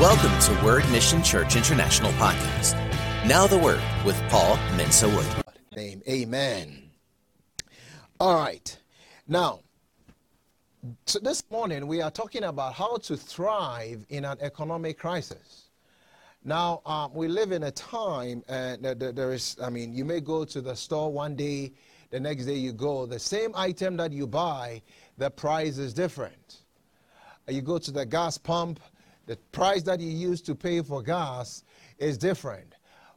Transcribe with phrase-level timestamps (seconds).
[0.00, 2.74] Welcome to Word Mission Church International Podcast.
[3.28, 5.24] Now the Word with Paul Mensa Wood.
[5.76, 6.02] Name.
[6.08, 6.90] Amen.
[8.18, 8.76] All right.
[9.28, 9.60] Now,
[11.06, 15.70] so this morning we are talking about how to thrive in an economic crisis.
[16.42, 20.20] Now, um, we live in a time, and uh, there is, I mean, you may
[20.20, 21.72] go to the store one day,
[22.10, 24.82] the next day you go, the same item that you buy,
[25.18, 26.62] the price is different.
[27.48, 28.80] You go to the gas pump,
[29.26, 31.64] the price that you use to pay for gas
[31.98, 32.74] is different.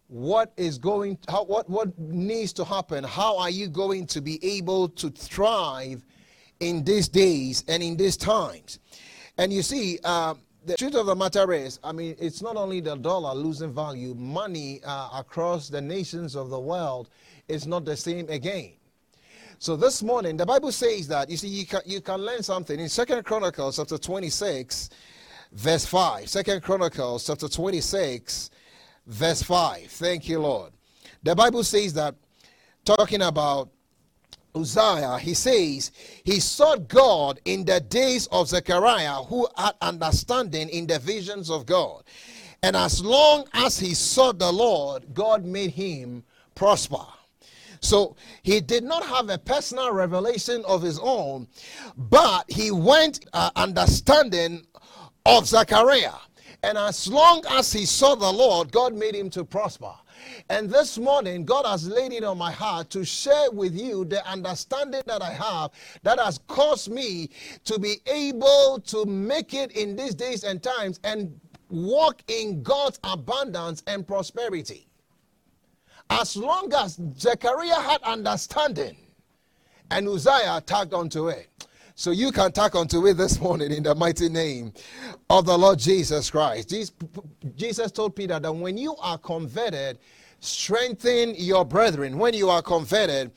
[0.08, 3.04] What is going, how, what, what needs to happen?
[3.04, 6.06] How are you going to be able to thrive
[6.60, 8.80] in these days and in these times?
[9.38, 12.80] And you see, uh, the truth of the matter is, I mean, it's not only
[12.80, 17.10] the dollar losing value, money uh, across the nations of the world
[17.48, 18.74] is not the same again.
[19.60, 22.80] So this morning, the Bible says that, you see, you can, you can learn something.
[22.80, 24.90] In Second Chronicles chapter 26,
[25.52, 26.30] verse 5.
[26.30, 28.50] Second Chronicles chapter 26,
[29.06, 29.84] verse 5.
[29.88, 30.74] Thank you, Lord.
[31.24, 32.16] The Bible says that,
[32.86, 33.70] talking about
[34.56, 35.92] Uzziah, he says,
[36.24, 41.66] he sought God in the days of Zechariah, who had understanding in the visions of
[41.66, 42.04] God.
[42.64, 46.24] And as long as he sought the Lord, God made him
[46.56, 47.06] prosper.
[47.82, 51.48] So he did not have a personal revelation of his own,
[51.96, 54.66] but he went uh, understanding
[55.28, 56.14] of Zechariah.
[56.64, 59.92] And as long as he saw the Lord, God made him to prosper.
[60.50, 64.26] And this morning, God has laid it on my heart to share with you the
[64.26, 65.72] understanding that I have
[66.04, 67.30] that has caused me
[67.66, 71.38] to be able to make it in these days and times and
[71.70, 74.88] walk in God's abundance and prosperity.
[76.10, 78.96] As long as Zechariah had understanding
[79.92, 81.57] and Uzziah tagged onto it.
[82.00, 84.72] So you can tack onto it this morning in the mighty name
[85.32, 86.72] of the Lord Jesus Christ.
[87.56, 89.98] Jesus told Peter that when you are converted,
[90.40, 92.20] strengthen your brethren.
[92.20, 93.32] When you are converted,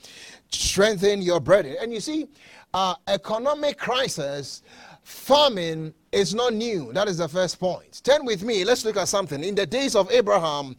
[0.51, 1.77] strengthen your brethren.
[1.81, 2.29] And you see,
[2.75, 4.63] uh, economic crisis,
[5.05, 6.93] famine is not new.
[6.93, 8.03] That is the first point.
[8.05, 8.65] Turn with me.
[8.65, 9.43] Let's look at something.
[9.43, 10.77] In the days of Abraham,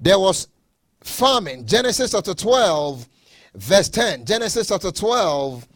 [0.00, 0.48] there was
[1.04, 1.66] famine.
[1.66, 3.06] Genesis chapter 12,
[3.56, 4.24] verse 10.
[4.24, 5.68] Genesis chapter 12,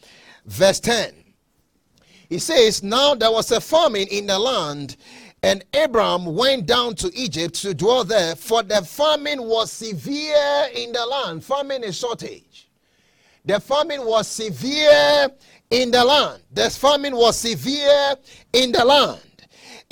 [0.47, 1.24] verse 10.
[2.35, 4.97] He says, Now there was a famine in the land,
[5.45, 10.91] and Abram went down to Egypt to dwell there, for the famine was severe in
[10.91, 11.45] the land.
[11.45, 12.69] Famine is shortage.
[13.45, 15.29] The famine was severe
[15.71, 16.43] in the land.
[16.53, 18.17] The famine was severe
[18.53, 19.21] in the land.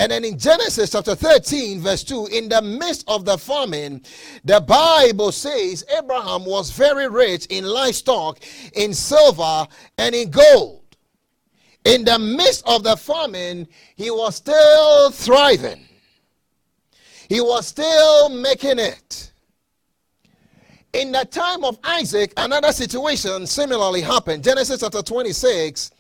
[0.01, 4.03] And then in Genesis chapter 13, verse 2, in the midst of the famine,
[4.45, 8.41] the Bible says Abraham was very rich in livestock,
[8.75, 10.82] in silver, and in gold
[11.85, 13.67] in the midst of the famine,
[13.97, 15.87] he was still thriving.
[17.29, 19.33] He was still making it.
[20.93, 24.45] In the time of Isaac, another situation similarly happened.
[24.45, 25.91] Genesis chapter 26,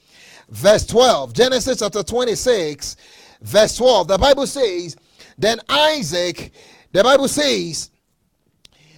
[0.50, 1.32] verse 12.
[1.32, 2.96] Genesis chapter 26,
[3.40, 4.08] verse 12.
[4.08, 4.96] The Bible says,
[5.38, 6.52] Then Isaac,
[6.92, 7.91] the Bible says,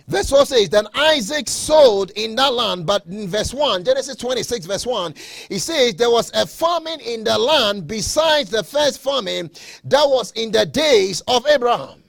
[0.06, 4.66] Verse 4 says, Then Isaac sowed in that land, but in verse 1, Genesis 26,
[4.66, 5.14] verse 1,
[5.48, 9.50] he says, There was a famine in the land besides the first famine
[9.84, 12.02] that was in the days of Abraham.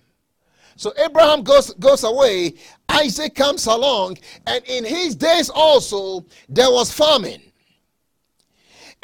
[0.75, 2.55] So Abraham goes, goes away,
[2.89, 7.41] Isaac comes along, and in his days also there was famine.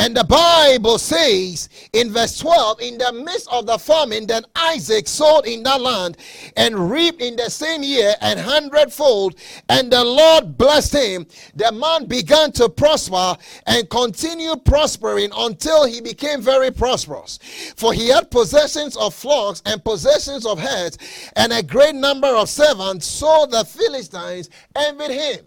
[0.01, 5.07] And the Bible says in verse 12, in the midst of the famine, then Isaac
[5.07, 6.17] sowed in that land
[6.57, 9.35] and reaped in the same year an hundredfold,
[9.69, 11.27] and the Lord blessed him.
[11.53, 17.37] The man began to prosper and continued prospering until he became very prosperous.
[17.75, 20.97] For he had possessions of flocks and possessions of herds,
[21.35, 25.45] and a great number of servants, so the Philistines envied him.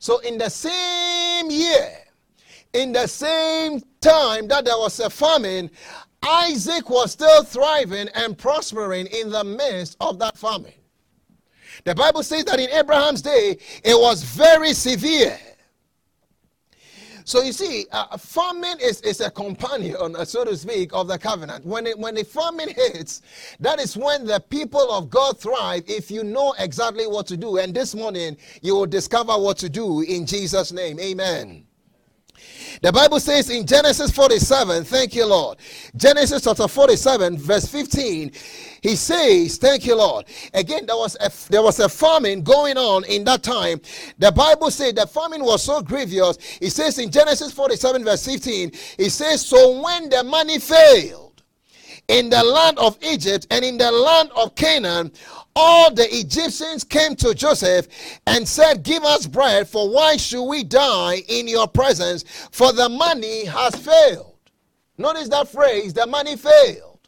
[0.00, 2.03] So in the same year,
[2.74, 5.70] in the same time that there was a famine,
[6.22, 10.72] Isaac was still thriving and prospering in the midst of that famine.
[11.84, 15.38] The Bible says that in Abraham's day, it was very severe.
[17.26, 21.18] So you see, uh, famine is, is a companion, uh, so to speak, of the
[21.18, 21.64] covenant.
[21.64, 23.22] When, it, when the famine hits,
[23.60, 27.56] that is when the people of God thrive if you know exactly what to do.
[27.56, 31.00] And this morning, you will discover what to do in Jesus' name.
[31.00, 31.66] Amen.
[32.82, 35.58] The Bible says in Genesis 47, thank you, Lord.
[35.96, 38.32] Genesis chapter 47, verse 15,
[38.82, 40.26] he says, Thank you, Lord.
[40.52, 43.80] Again, there was a there was a famine going on in that time.
[44.18, 46.36] The Bible said the famine was so grievous.
[46.60, 51.24] He says in Genesis 47, verse 15, he says, So when the money failed,
[52.08, 55.10] in the land of Egypt and in the land of Canaan,
[55.56, 57.88] all the Egyptians came to Joseph
[58.26, 62.24] and said, Give us bread, for why should we die in your presence?
[62.50, 64.36] For the money has failed.
[64.98, 66.98] Notice that phrase the money failed.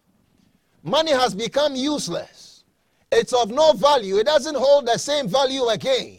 [0.83, 2.65] Money has become useless,
[3.11, 6.19] it's of no value, it doesn't hold the same value again.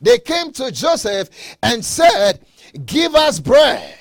[0.00, 1.30] They came to Joseph
[1.62, 2.40] and said,
[2.84, 3.97] Give us bread.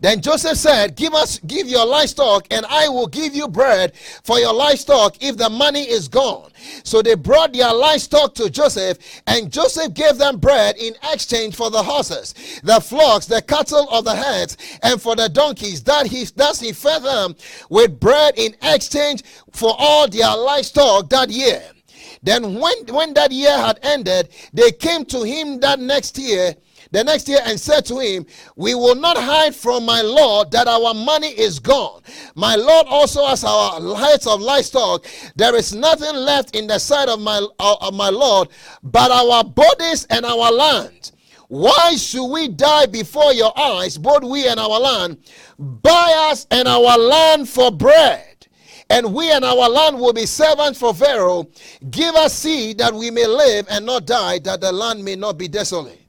[0.00, 4.38] Then Joseph said, Give us, give your livestock, and I will give you bread for
[4.38, 6.52] your livestock if the money is gone.
[6.84, 11.70] So they brought their livestock to Joseph, and Joseph gave them bread in exchange for
[11.70, 15.82] the horses, the flocks, the cattle of the herds, and for the donkeys.
[15.82, 17.34] That he thus he fed them
[17.68, 19.22] with bread in exchange
[19.52, 21.62] for all their livestock that year.
[22.22, 26.54] Then when, when that year had ended, they came to him that next year
[26.94, 28.24] the next year and said to him,
[28.54, 32.02] We will not hide from my Lord that our money is gone.
[32.36, 35.04] My Lord also has our heads of livestock.
[35.34, 38.48] There is nothing left in the sight of my, of my Lord
[38.82, 41.12] but our bodies and our land.
[41.48, 45.18] Why should we die before your eyes, both we and our land?
[45.58, 48.46] Buy us and our land for bread
[48.90, 51.48] and we and our land will be servants for Pharaoh.
[51.90, 55.38] Give us seed that we may live and not die, that the land may not
[55.38, 56.03] be desolate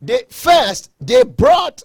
[0.00, 1.82] they first they brought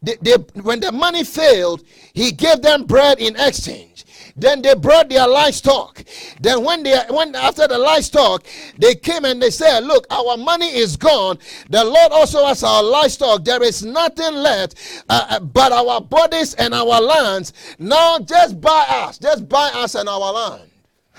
[0.00, 1.82] they, they, when the money failed
[2.12, 4.04] he gave them bread in exchange.
[4.36, 6.04] Then they brought their livestock.
[6.40, 8.46] Then when they when after the livestock
[8.78, 11.38] they came and they said look our money is gone.
[11.70, 13.44] The lord also has our livestock.
[13.44, 17.52] There is nothing left uh, uh but our bodies and our lands.
[17.80, 20.70] Now just buy us just buy us and our land.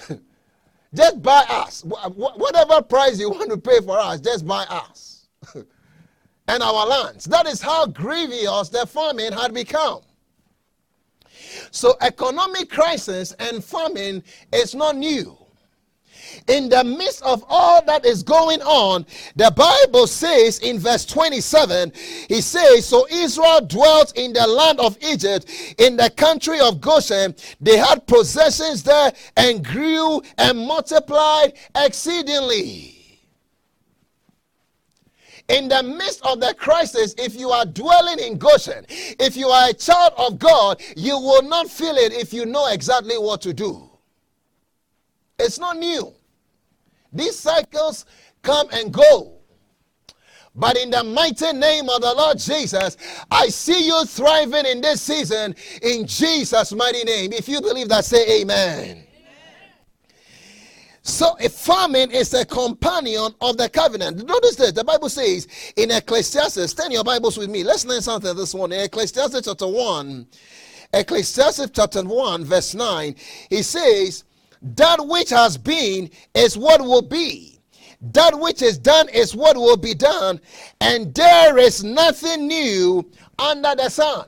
[0.91, 1.83] Just buy us.
[1.83, 5.27] Whatever price you want to pay for us just buy us
[6.49, 7.25] and our lands.
[7.25, 10.01] That is how grievous the famine had become.
[11.71, 15.37] So, economic crisis and famine is not new.
[16.47, 19.05] In the midst of all that is going on,
[19.35, 21.91] the Bible says in verse 27,
[22.27, 25.45] he says, So Israel dwelt in the land of Egypt,
[25.77, 27.35] in the country of Goshen.
[27.61, 32.98] They had possessions there and grew and multiplied exceedingly
[35.49, 39.69] in the midst of the crisis, if you are dwelling in Goshen, if you are
[39.69, 43.53] a child of God, you will not feel it if you know exactly what to
[43.53, 43.89] do.
[45.39, 46.13] It's not new.
[47.11, 48.05] These cycles
[48.43, 49.33] come and go.
[50.55, 52.97] But in the mighty name of the Lord Jesus,
[53.31, 57.33] I see you thriving in this season in Jesus' mighty name.
[57.33, 59.05] If you believe that, say amen.
[61.09, 64.25] So a famine is a companion of the covenant.
[64.27, 64.73] Notice this.
[64.73, 67.63] The Bible says in Ecclesiastes, turn your Bibles with me.
[67.63, 68.79] Let's learn something this morning.
[68.79, 70.27] Ecclesiastes chapter 1,
[70.93, 73.15] Ecclesiastes chapter 1, verse 9,
[73.49, 74.23] he says,
[74.61, 77.59] That which has been is what will be.
[78.13, 80.39] That which is done is what will be done,
[80.79, 83.09] and there is nothing new
[83.39, 84.27] under the sun.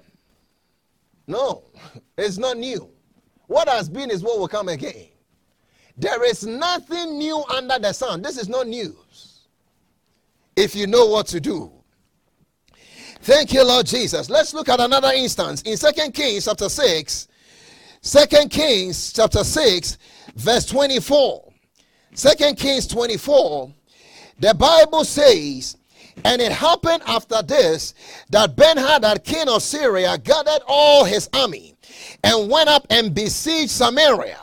[1.28, 1.66] No,
[2.18, 2.90] it's not new.
[3.46, 5.11] What has been is what will come again.
[6.02, 8.24] There is nothing new under the sun.
[8.24, 9.46] This is not news.
[10.56, 11.72] If you know what to do.
[13.22, 14.28] Thank you, Lord Jesus.
[14.28, 17.28] Let's look at another instance in Second Kings chapter 6.
[18.02, 20.00] 2 Kings chapter 6,
[20.34, 21.54] verse 24.
[22.16, 23.72] 2 Kings 24.
[24.40, 25.78] The Bible says,
[26.26, 27.94] and it happened after this
[28.32, 31.76] that Ben Hadad, king of Syria, gathered all his army
[32.24, 34.40] and went up and besieged Samaria.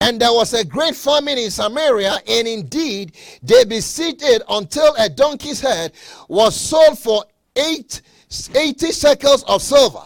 [0.00, 5.08] And there was a great famine in Samaria, and indeed they besieged it until a
[5.08, 5.92] donkey's head
[6.28, 7.24] was sold for
[7.56, 8.02] eight,
[8.54, 10.04] 80 shekels of silver,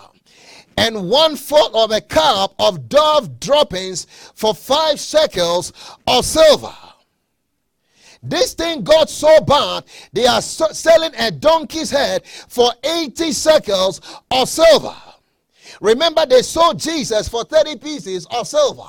[0.76, 5.72] and one fourth of a cup of dove droppings for five shekels
[6.06, 6.74] of silver.
[8.22, 14.48] This thing got so bad, they are selling a donkey's head for 80 shekels of
[14.48, 14.94] silver.
[15.80, 18.88] Remember, they sold Jesus for 30 pieces of silver.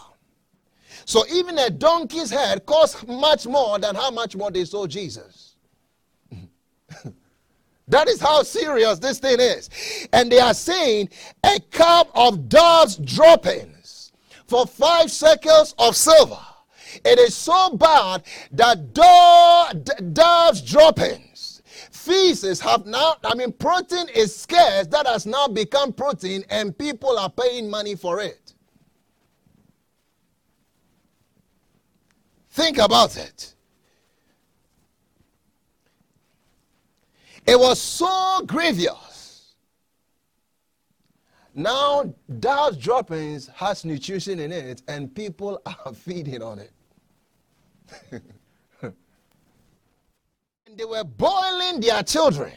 [1.09, 5.55] So even a donkey's head costs much more than how much more they sold Jesus.
[7.87, 9.71] that is how serious this thing is.
[10.13, 11.09] And they are saying
[11.43, 14.11] a cup of doves droppings
[14.45, 16.45] for five shekels of silver.
[17.03, 24.33] It is so bad that do- doves droppings feces have now i mean protein is
[24.33, 28.38] scarce that has now become protein and people are paying money for it
[32.49, 33.53] Think about it.
[37.45, 39.19] It was so grievous
[41.55, 46.71] Now, Dow's droppings has nutrition in it, and people are feeding on it.
[48.81, 48.93] and
[50.77, 52.53] they were boiling their children.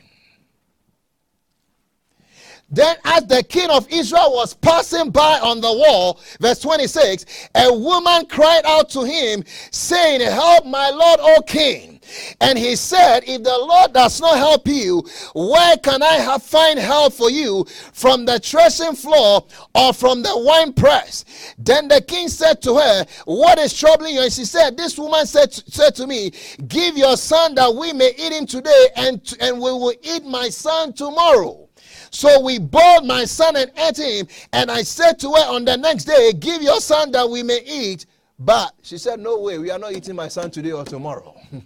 [2.72, 7.72] Then, as the king of Israel was passing by on the wall, verse 26, a
[7.72, 12.00] woman cried out to him, saying, Help my Lord, O king.
[12.40, 16.78] And he said, If the Lord does not help you, where can I have find
[16.78, 21.26] help for you from the threshing floor or from the wine press?
[21.58, 24.22] Then the king said to her, What is troubling you?
[24.22, 26.32] And she said, This woman said, said to me,
[26.68, 30.48] Give your son that we may eat him today, and, and we will eat my
[30.48, 31.68] son tomorrow.
[32.12, 34.28] So we boiled my son and ate him.
[34.52, 37.62] And I said to her on the next day, Give your son that we may
[37.64, 38.06] eat.
[38.38, 41.34] But she said, No way, we are not eating my son today or tomorrow.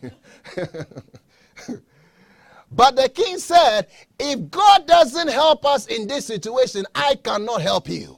[2.71, 3.89] but the king said,
[4.21, 8.17] If God doesn't help us in this situation, I cannot help you.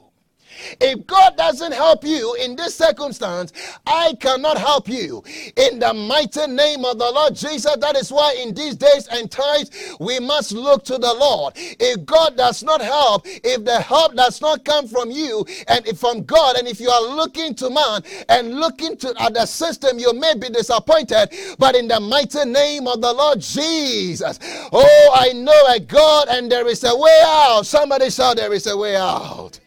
[0.81, 3.53] If God doesn't help you in this circumstance,
[3.87, 5.23] I cannot help you.
[5.57, 9.31] In the mighty name of the Lord Jesus, that is why in these days and
[9.31, 11.55] times we must look to the Lord.
[11.57, 16.25] If God does not help, if the help does not come from you and from
[16.25, 20.12] God, and if you are looking to man and looking to at the system, you
[20.12, 21.31] may be disappointed.
[21.59, 24.38] But in the mighty name of the Lord Jesus,
[24.73, 27.67] oh, I know a God and there is a way out.
[27.67, 29.61] Somebody shout, There is a way out.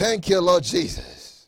[0.00, 1.46] Thank you, Lord Jesus.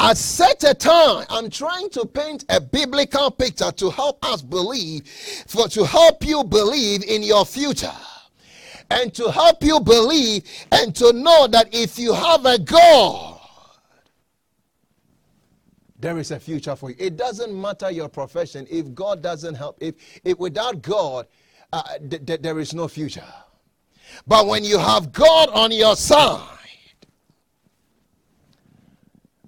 [0.00, 5.06] At such a time, I'm trying to paint a biblical picture to help us believe,
[5.46, 7.94] for to help you believe in your future.
[8.90, 13.38] And to help you believe and to know that if you have a God,
[16.00, 16.96] there is a future for you.
[16.98, 19.78] It doesn't matter your profession if God doesn't help.
[19.80, 19.94] If,
[20.24, 21.28] if without God,
[21.72, 23.22] uh, th- th- there is no future.
[24.26, 26.57] But when you have God on your side,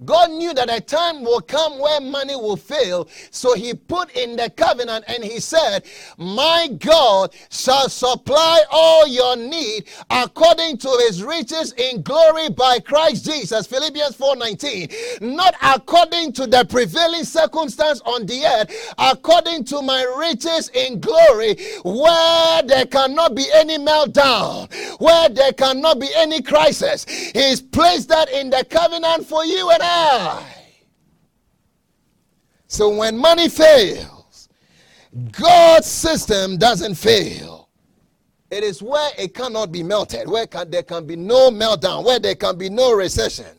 [0.04, 3.08] God knew that a time will come where money will fail.
[3.30, 5.84] So he put in the covenant and he said,
[6.16, 13.26] My God shall supply all your need according to his riches in glory by Christ
[13.26, 13.66] Jesus.
[13.66, 15.20] Philippians 4:19.
[15.20, 21.56] Not according to the prevailing circumstance on the earth, according to my riches in glory,
[21.84, 27.04] where there cannot be any meltdown, where there cannot be any crisis.
[27.04, 29.89] He's placed that in the covenant for you and I.
[32.66, 34.48] So when money fails,
[35.32, 37.68] God's system doesn't fail.
[38.50, 42.18] It is where it cannot be melted, where can, there can be no meltdown, where
[42.18, 43.58] there can be no recession.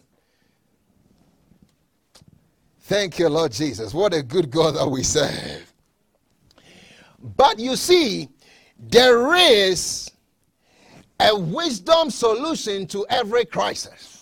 [2.82, 3.94] Thank you, Lord Jesus.
[3.94, 5.72] What a good God that we serve.
[7.38, 8.30] But you see,
[8.78, 10.10] there is
[11.20, 14.21] a wisdom solution to every crisis.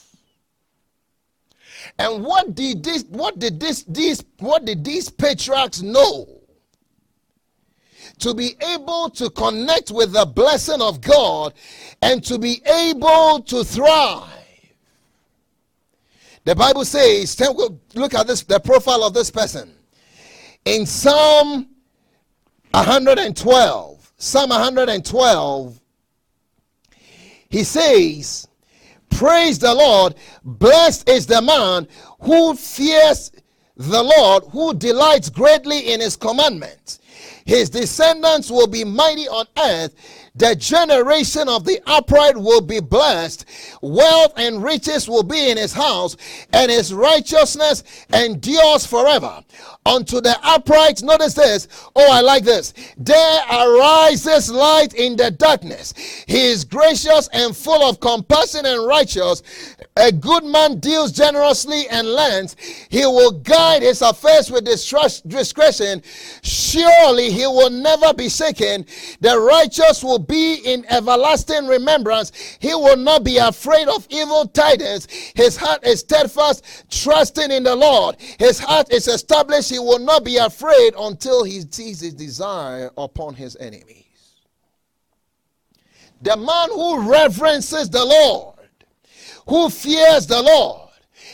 [1.99, 6.27] And what did this, what did this, these, what did these patriarchs know?
[8.19, 11.53] To be able to connect with the blessing of God
[12.01, 14.29] and to be able to thrive.
[16.45, 17.37] The Bible says,
[17.93, 19.73] look at this, the profile of this person.
[20.63, 21.67] In Psalm
[22.71, 25.79] 112, Psalm 112,
[27.49, 28.48] he says,
[29.09, 30.15] Praise the Lord.
[30.43, 31.87] Blessed is the man
[32.21, 33.31] who fears
[33.75, 36.99] the Lord, who delights greatly in his commandments.
[37.45, 39.95] His descendants will be mighty on earth.
[40.35, 43.45] The generation of the upright will be blessed.
[43.81, 46.15] Wealth and riches will be in his house,
[46.53, 47.83] and his righteousness
[48.13, 49.43] endures forever.
[49.85, 51.67] Unto the upright, notice this.
[51.95, 52.73] Oh, I like this.
[52.97, 55.93] There arises light in the darkness.
[56.27, 59.41] He is gracious and full of compassion and righteous.
[59.99, 62.55] A good man deals generously and lends.
[62.89, 66.01] He will guide his affairs with discretion.
[66.41, 68.85] Surely he will never be shaken.
[69.19, 72.31] The righteous will be in everlasting remembrance.
[72.59, 75.07] He will not be afraid of evil tidings.
[75.35, 78.15] His heart is steadfast, trusting in the Lord.
[78.39, 79.69] His heart is established.
[79.69, 84.05] He will not be afraid until he sees his desire upon his enemies.
[86.21, 88.58] The man who reverences the Lord,
[89.49, 90.89] who fears the Lord,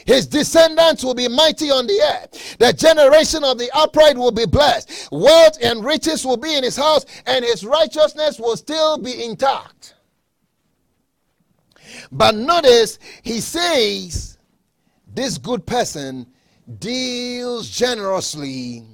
[0.06, 2.58] his descendants will be mighty on the earth.
[2.58, 5.10] The generation of the upright will be blessed.
[5.12, 9.96] Wealth and riches will be in his house, and his righteousness will still be intact.
[12.12, 14.38] But notice, he says,
[15.14, 16.28] this good person
[16.80, 18.86] deals generously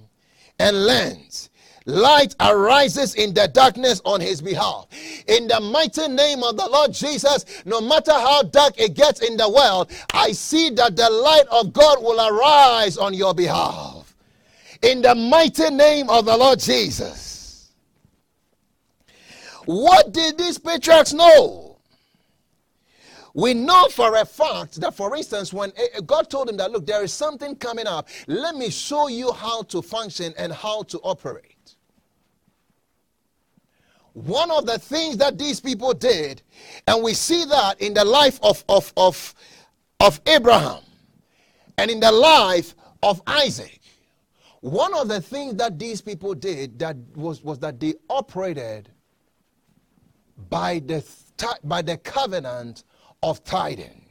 [0.59, 1.50] and lends.
[1.85, 4.87] Light arises in the darkness on his behalf.
[5.27, 9.37] In the mighty name of the Lord Jesus, no matter how dark it gets in
[9.37, 14.15] the world, I see that the light of God will arise on your behalf.
[14.81, 17.71] In the mighty name of the Lord Jesus.
[19.65, 21.77] What did these patriarchs know?
[23.33, 25.71] We know for a fact that, for instance, when
[26.05, 29.61] God told him that, look, there is something coming up, let me show you how
[29.63, 31.50] to function and how to operate.
[34.13, 36.41] One of the things that these people did,
[36.87, 39.33] and we see that in the life of, of, of,
[39.99, 40.83] of Abraham
[41.77, 43.79] and in the life of Isaac,
[44.59, 48.89] one of the things that these people did that was, was that they operated
[50.49, 51.03] by the,
[51.63, 52.83] by the covenant
[53.23, 54.05] of tithing.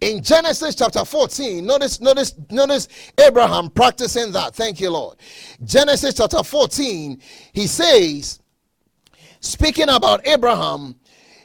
[0.00, 2.86] In Genesis chapter 14, notice, notice, notice
[3.18, 4.54] Abraham practicing that.
[4.54, 5.16] Thank you, Lord.
[5.64, 7.20] Genesis chapter 14,
[7.52, 8.40] he says,
[9.40, 10.94] speaking about Abraham,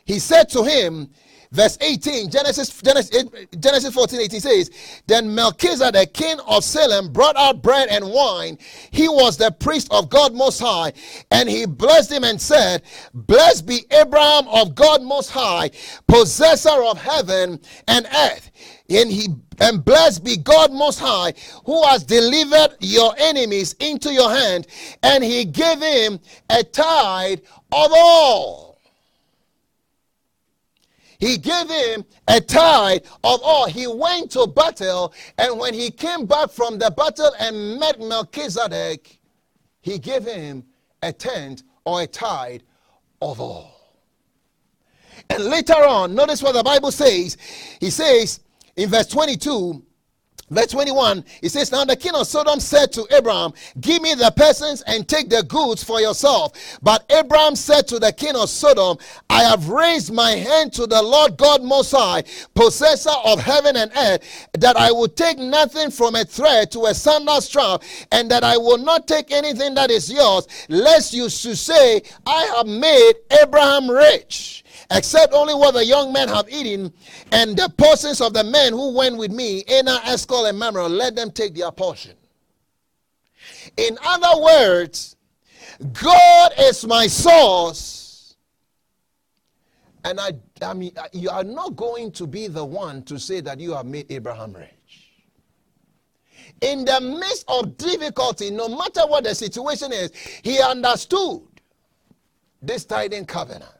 [0.06, 1.10] he said to him,
[1.54, 4.72] verse 18 genesis genesis, eh, genesis 14 18 says
[5.06, 8.58] then melchizedek king of salem brought out bread and wine.
[8.90, 10.94] He was the priest of god most high
[11.30, 12.82] and he blessed him and said
[13.14, 15.70] blessed be abraham of god most high
[16.08, 18.50] possessor of heaven and earth
[18.90, 19.28] and he
[19.60, 21.34] and blessed be God Most High,
[21.66, 24.68] who has delivered your enemies into your hand,
[25.02, 27.40] and he gave him a tithe
[27.72, 28.80] of all.
[31.20, 33.68] He gave him a tithe of all.
[33.68, 39.20] He went to battle, and when he came back from the battle and met Melchizedek,
[39.80, 40.66] he gave him
[41.02, 42.62] a tenth or a tithe
[43.22, 43.72] of all.
[45.30, 47.38] And later on, notice what the Bible says.
[47.80, 48.42] He says
[48.76, 49.84] in verse 22
[50.54, 54.32] Verse 21, it says, Now the king of Sodom said to Abraham, Give me the
[54.36, 56.78] persons and take the goods for yourself.
[56.82, 58.98] But Abraham said to the king of Sodom,
[59.30, 63.92] I have raised my hand to the Lord God Most High, possessor of heaven and
[63.98, 68.44] earth, that I will take nothing from a thread to a sandal strap, and that
[68.44, 73.14] I will not take anything that is yours, lest you should say, I have made
[73.42, 74.63] Abraham rich
[74.94, 76.94] except only what the young men have eaten,
[77.32, 81.16] and the portions of the men who went with me, Aner, Eshcol, and Mamre, let
[81.16, 82.14] them take their portion.
[83.76, 85.16] In other words,
[85.92, 88.36] God is my source,
[90.06, 93.60] and I, I mean, you are not going to be the one to say that
[93.60, 94.70] you have made Abraham rich.
[96.62, 100.12] In the midst of difficulty, no matter what the situation is,
[100.44, 101.42] he understood
[102.62, 103.72] this tithing covenant.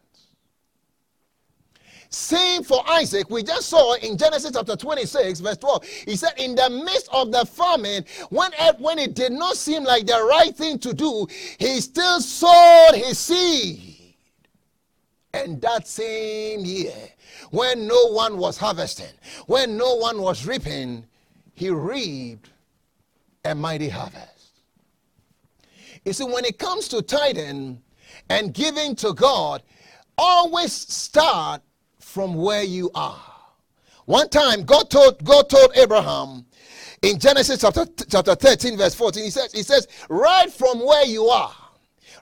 [2.14, 3.28] Same for Isaac.
[3.32, 5.84] We just saw in Genesis chapter 26, verse 12.
[5.84, 9.84] He said, In the midst of the famine, when, it, when it did not seem
[9.84, 11.26] like the right thing to do,
[11.58, 14.16] he still sowed his seed.
[15.34, 16.94] And that same year,
[17.50, 19.14] when no one was harvesting,
[19.48, 21.08] when no one was reaping,
[21.56, 22.52] he reaped
[23.44, 24.52] a mighty harvest.
[26.06, 27.82] You see, when it comes to tithing
[28.30, 29.64] and giving to God,
[30.16, 31.64] always start
[32.14, 33.20] from where you are.
[34.06, 36.46] One time, God told, God told Abraham
[37.02, 41.26] in Genesis chapter, chapter 13, verse 14, he says, he says, right from where you
[41.26, 41.52] are,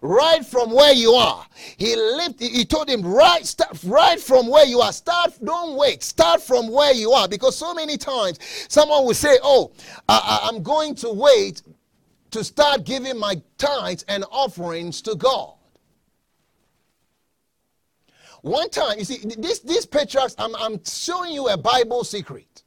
[0.01, 1.45] right from where you are.
[1.75, 4.93] He lived, he told him, right, start, right from where you are.
[4.93, 6.03] Start, don't wait.
[6.03, 7.27] Start from where you are.
[7.27, 9.73] Because so many times someone will say, Oh,
[10.07, 11.63] I, I'm going to wait
[12.31, 15.55] to start giving my tithes and offerings to God.
[18.41, 22.63] One time, you see, this, these patriarchs, I'm, I'm showing you a Bible secret.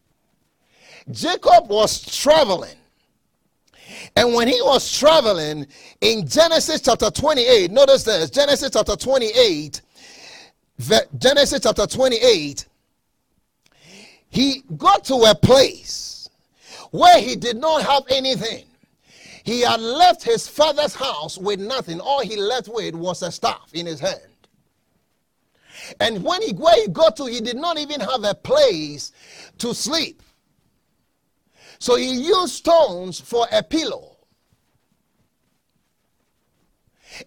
[1.10, 2.76] Jacob was traveling.
[4.16, 5.66] And when he was traveling
[6.00, 9.82] in Genesis chapter 28, notice this Genesis chapter 28,
[11.18, 12.66] Genesis chapter 28,
[14.30, 16.28] he got to a place
[16.90, 18.64] where he did not have anything.
[19.44, 22.00] He had left his father's house with nothing.
[22.00, 24.22] All he left with was a staff in his hand.
[26.00, 29.12] And when he where he got to, he did not even have a place
[29.58, 30.22] to sleep.
[31.78, 34.14] So he used stones for a pillow.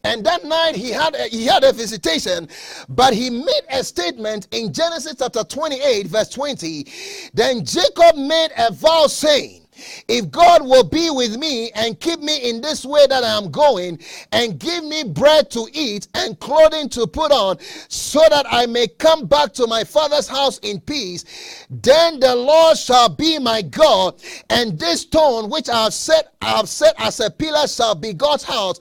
[0.04, 2.50] And that night he had a, he had a visitation,
[2.90, 6.88] but he made a statement in Genesis chapter 28, verse 20.
[7.34, 9.67] Then Jacob made a vow saying,
[10.08, 13.52] If God will be with me and keep me in this way that I am
[13.52, 14.00] going,
[14.32, 18.88] and give me bread to eat and clothing to put on, so that I may
[18.88, 24.22] come back to my father's house in peace, then the Lord shall be my God,
[24.50, 28.14] and this stone which I have set, I have set as a pillar shall be
[28.14, 28.80] God's house.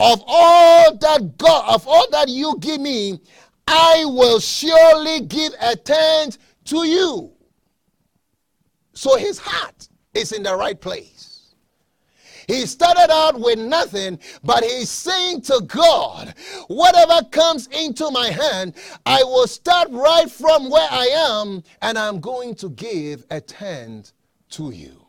[0.00, 3.20] Of all that God, of all that you give me,
[3.66, 7.32] I will surely give a tenth to you.
[8.94, 9.77] So his heart
[10.18, 11.54] is in the right place.
[12.46, 16.34] He started out with nothing, but he's saying to God,
[16.68, 22.20] whatever comes into my hand, I will start right from where I am, and I'm
[22.20, 24.12] going to give a tenth
[24.50, 25.04] to you.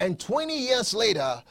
[0.00, 1.42] And 20 years later,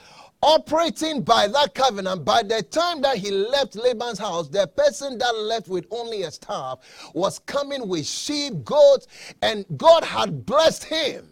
[0.47, 5.36] operating by that covenant, by the time that he left Laban's house, the person that
[5.36, 6.79] left with only a staff
[7.13, 9.07] was coming with sheep, goats,
[9.41, 11.27] and God had blessed him.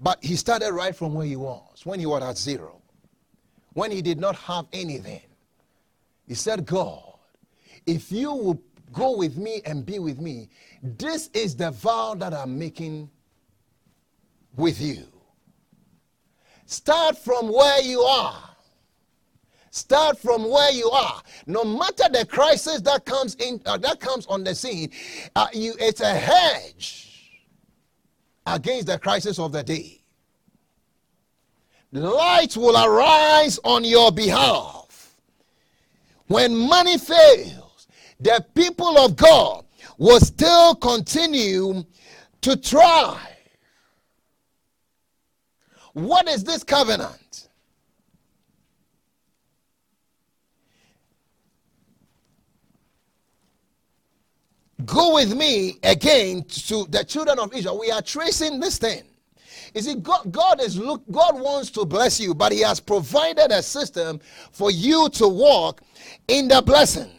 [0.00, 2.80] But he started right from where he was, when he was at zero,
[3.74, 5.20] when he did not have anything.
[6.26, 7.18] He said, God,
[7.84, 8.62] if you will
[8.94, 10.48] go with me and be with me,
[10.82, 13.10] this is the vow that I'm making
[14.56, 15.06] with you.
[16.66, 18.42] Start from where you are.
[19.70, 21.22] Start from where you are.
[21.46, 24.90] No matter the crisis that comes in, uh, that comes on the scene,
[25.36, 27.42] uh, you, it's a hedge
[28.46, 30.02] against the crisis of the day.
[31.92, 35.14] Light will arise on your behalf.
[36.26, 37.86] When money fails,
[38.18, 39.64] the people of God
[39.98, 41.84] will still continue
[42.40, 43.35] to try
[45.96, 47.48] what is this covenant?
[54.84, 57.80] Go with me again to the children of Israel.
[57.80, 59.04] We are tracing this thing.
[59.72, 63.50] You see, God, God is look, God wants to bless you, but He has provided
[63.50, 64.20] a system
[64.52, 65.80] for you to walk
[66.28, 67.10] in the blessing.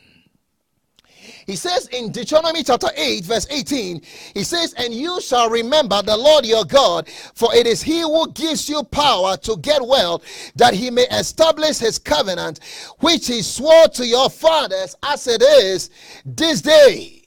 [1.47, 4.01] He says in Deuteronomy chapter 8, verse 18,
[4.33, 8.29] he says, And you shall remember the Lord your God, for it is he who
[8.33, 10.21] gives you power to get well,
[10.57, 12.59] that he may establish his covenant,
[12.99, 15.89] which he swore to your fathers as it is
[16.25, 17.23] this day,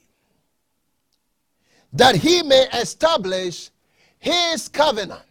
[1.91, 3.71] that he may establish
[4.19, 5.23] his covenant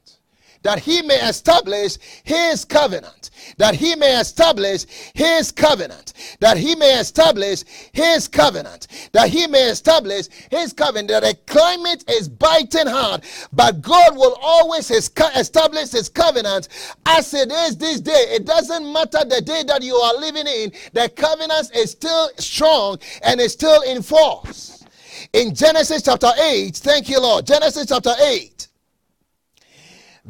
[0.63, 6.99] that he may establish his covenant, that he may establish his covenant, that he may
[7.01, 11.09] establish his covenant, that he may establish his covenant.
[11.09, 16.69] That the climate is biting hard, but God will always establish his covenant
[17.07, 18.27] as it is this day.
[18.29, 22.99] It doesn't matter the day that you are living in, the covenant is still strong
[23.23, 24.85] and is still in force.
[25.33, 27.47] In Genesis chapter 8, thank you, Lord.
[27.47, 28.60] Genesis chapter 8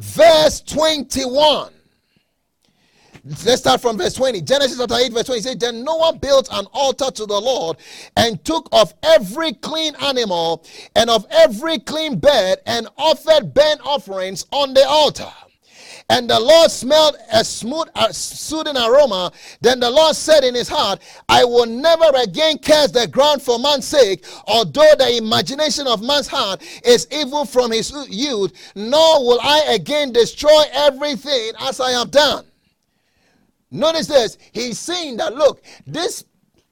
[0.01, 1.71] verse 21.
[3.45, 4.41] Let's start from verse 20.
[4.41, 7.77] Genesis chapter 8, verse 20 says, Then Noah built an altar to the Lord
[8.17, 14.47] and took of every clean animal and of every clean bird and offered burnt offerings
[14.51, 15.31] on the altar.
[16.11, 19.31] And the Lord smelled a smooth, a soothing aroma.
[19.61, 23.57] Then the Lord said in his heart, I will never again curse the ground for
[23.57, 29.39] man's sake, although the imagination of man's heart is evil from his youth, nor will
[29.41, 32.43] I again destroy everything as I have done.
[33.71, 34.37] Notice this.
[34.51, 36.25] He's saying that, look, this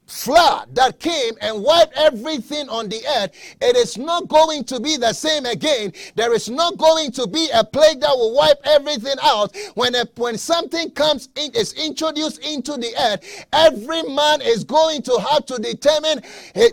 [0.10, 4.98] flood that came and wiped everything on the earth, it is not going to be
[4.98, 5.94] the same again.
[6.16, 9.56] There is not going to be a plague that will wipe everything out.
[9.76, 15.04] When, a, when something comes in, is introduced into the earth, every man is going
[15.04, 16.22] to have to determine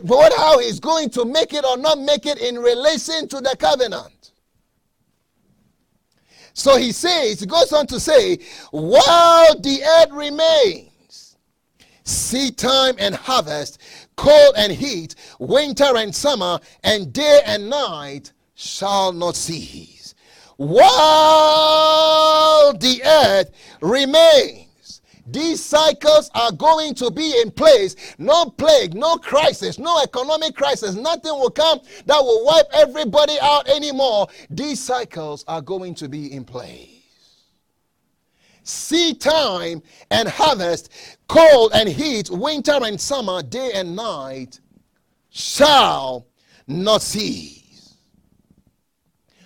[0.02, 3.56] what, how he's going to make it or not make it in relation to the
[3.58, 4.32] covenant.
[6.54, 8.38] So he says, he goes on to say,
[8.70, 10.90] while the earth remains,
[12.06, 13.78] seed time and harvest,
[14.16, 20.14] cold and heat, winter and summer, and day and night shall not cease.
[20.56, 20.72] While
[22.72, 23.50] the earth
[23.82, 27.96] remains, these cycles are going to be in place.
[28.16, 33.68] No plague, no crisis, no economic crisis, nothing will come that will wipe everybody out
[33.68, 34.28] anymore.
[34.48, 36.96] These cycles are going to be in place
[38.66, 40.90] seed time and harvest,
[41.28, 44.60] cold and heat, winter and summer, day and night
[45.30, 46.26] shall
[46.66, 47.94] not cease.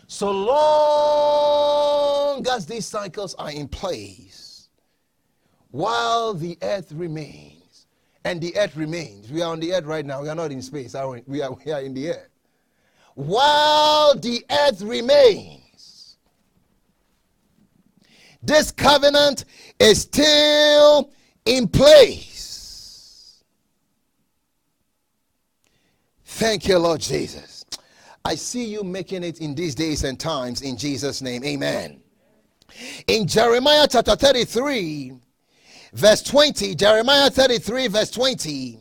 [0.06, 4.68] So long as these cycles are in place,
[5.70, 7.86] while the earth remains,
[8.24, 10.62] and the earth remains, we are on the earth right now, we are not in
[10.62, 10.94] space,
[11.26, 12.28] we are, we are in the earth.
[13.14, 15.59] while the earth remains.
[18.42, 19.44] This covenant
[19.78, 21.10] is still
[21.44, 23.42] in place.
[26.24, 27.64] Thank you, Lord Jesus.
[28.24, 31.44] I see you making it in these days and times in Jesus' name.
[31.44, 32.00] Amen.
[33.06, 35.12] In Jeremiah chapter 33,
[35.92, 38.79] verse 20, Jeremiah 33, verse 20,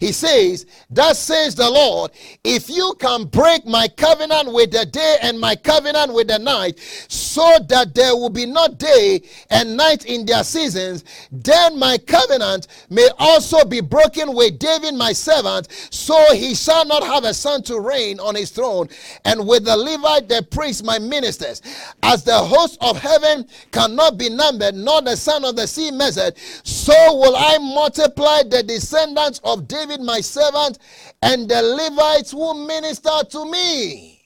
[0.00, 2.10] he says, Thus says the Lord,
[2.42, 6.78] if you can break my covenant with the day and my covenant with the night,
[7.08, 12.66] so that there will be not day and night in their seasons, then my covenant
[12.90, 17.62] may also be broken with David my servant, so he shall not have a son
[17.64, 18.88] to reign on his throne,
[19.24, 21.62] and with the Levite the priest my ministers.
[22.02, 26.36] As the host of heaven cannot be numbered, nor the son of the sea measured,
[26.64, 30.78] so will I multiply the descendants of David David my servant
[31.22, 34.22] and the Levites who minister to me.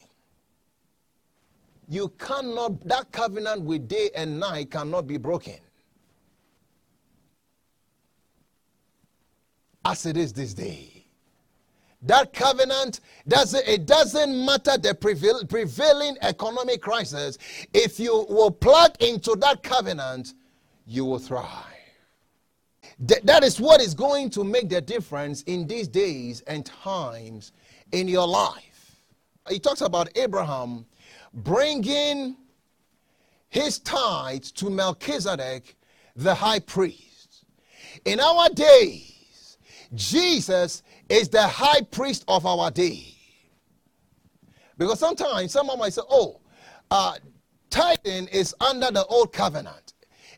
[1.88, 5.56] You cannot, that covenant with day and night cannot be broken.
[9.84, 11.06] As it is this day.
[12.02, 17.38] That covenant doesn't it doesn't matter the prevail, prevailing economic crisis.
[17.74, 20.34] If you will plug into that covenant,
[20.86, 21.67] you will thrive.
[23.06, 27.52] Th- that is what is going to make the difference in these days and times
[27.92, 28.96] in your life.
[29.48, 30.84] He talks about Abraham
[31.32, 32.36] bringing
[33.48, 35.76] his tithes to Melchizedek,
[36.16, 37.44] the high priest.
[38.04, 39.58] In our days,
[39.94, 43.14] Jesus is the high priest of our day.
[44.76, 46.40] Because sometimes someone might say, oh,
[46.90, 47.16] uh,
[47.70, 49.94] tithing is under the old covenant.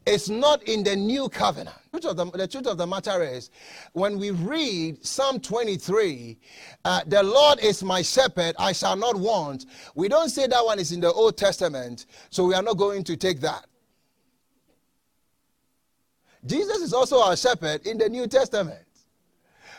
[0.07, 1.77] It's not in the new covenant.
[1.92, 3.50] The truth of the, the truth of the matter is,
[3.94, 6.38] when we read Psalm 23,
[6.85, 9.66] uh, the Lord is my shepherd, I shall not want.
[9.96, 13.03] We don't say that one is in the Old Testament, so we are not going
[13.05, 13.66] to take that.
[16.46, 18.87] Jesus is also our shepherd in the New Testament.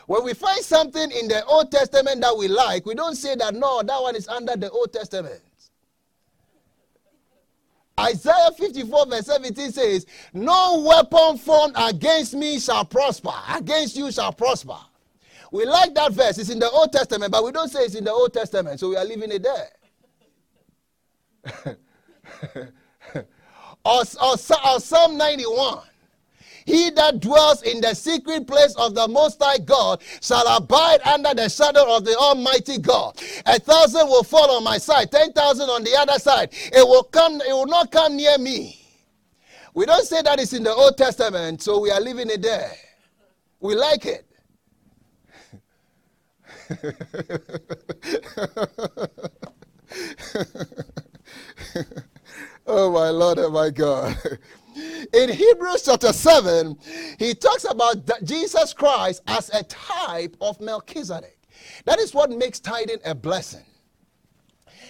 [0.06, 3.54] When we find something in the Old Testament that we like, we don't say that
[3.54, 5.40] no, that one is under the Old Testament.
[8.02, 14.32] Isaiah 54, verse 17 says, No weapon formed against me shall prosper, against you shall
[14.32, 14.78] prosper.
[15.52, 16.38] We like that verse.
[16.38, 18.88] It's in the Old Testament, but we don't say it's in the Old Testament, so
[18.88, 19.68] we are leaving it there.
[23.84, 25.80] or, or, or Psalm 91.
[26.64, 31.34] He that dwells in the secret place of the Most High God shall abide under
[31.34, 33.20] the shadow of the Almighty God.
[33.46, 36.50] A thousand will fall on my side, ten thousand on the other side.
[36.52, 37.40] It will come.
[37.40, 38.78] It will not come near me.
[39.74, 42.70] We don't say that it's in the Old Testament, so we are leaving it there.
[43.60, 44.26] We like it.
[52.66, 54.16] oh my Lord and my God.
[55.12, 56.76] In Hebrews chapter 7,
[57.18, 61.38] he talks about Jesus Christ as a type of Melchizedek.
[61.84, 63.64] That is what makes tithing a blessing.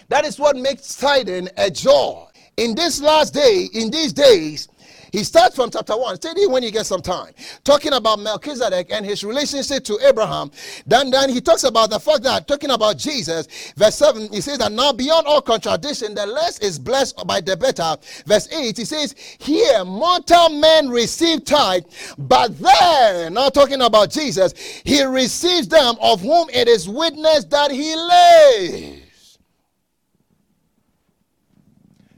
[0.08, 2.26] That is what makes tithing a joy.
[2.56, 4.68] In this last day, in these days,
[5.12, 6.16] he starts from chapter 1.
[6.16, 7.34] Study when you get some time.
[7.64, 10.50] Talking about Melchizedek and his relationship to Abraham.
[10.86, 13.46] Then, then he talks about the fact that, talking about Jesus,
[13.76, 17.54] verse 7, he says that now beyond all contradiction, the less is blessed by the
[17.58, 17.94] better.
[18.24, 21.84] Verse 8, he says, Here mortal men receive tithe,
[22.16, 27.70] but then, now talking about Jesus, he receives them of whom it is witnessed that
[27.70, 29.38] he lives.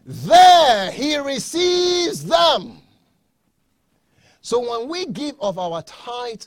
[0.07, 2.83] There he receives them.
[4.45, 6.43] So when we give of our tithe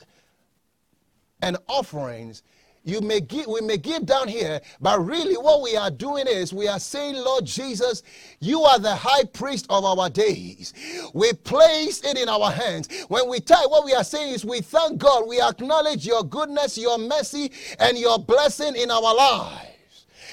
[1.42, 2.44] and offerings,
[2.84, 6.54] you may give, we may give down here, but really what we are doing is
[6.54, 8.04] we are saying, Lord Jesus,
[8.40, 10.76] you are the high priest of our days.
[11.16, 12.88] We place it in our hands.
[13.08, 16.78] When we tithe, what we are saying is we thank God, we acknowledge your goodness,
[16.78, 19.77] your mercy, and your blessing in our lives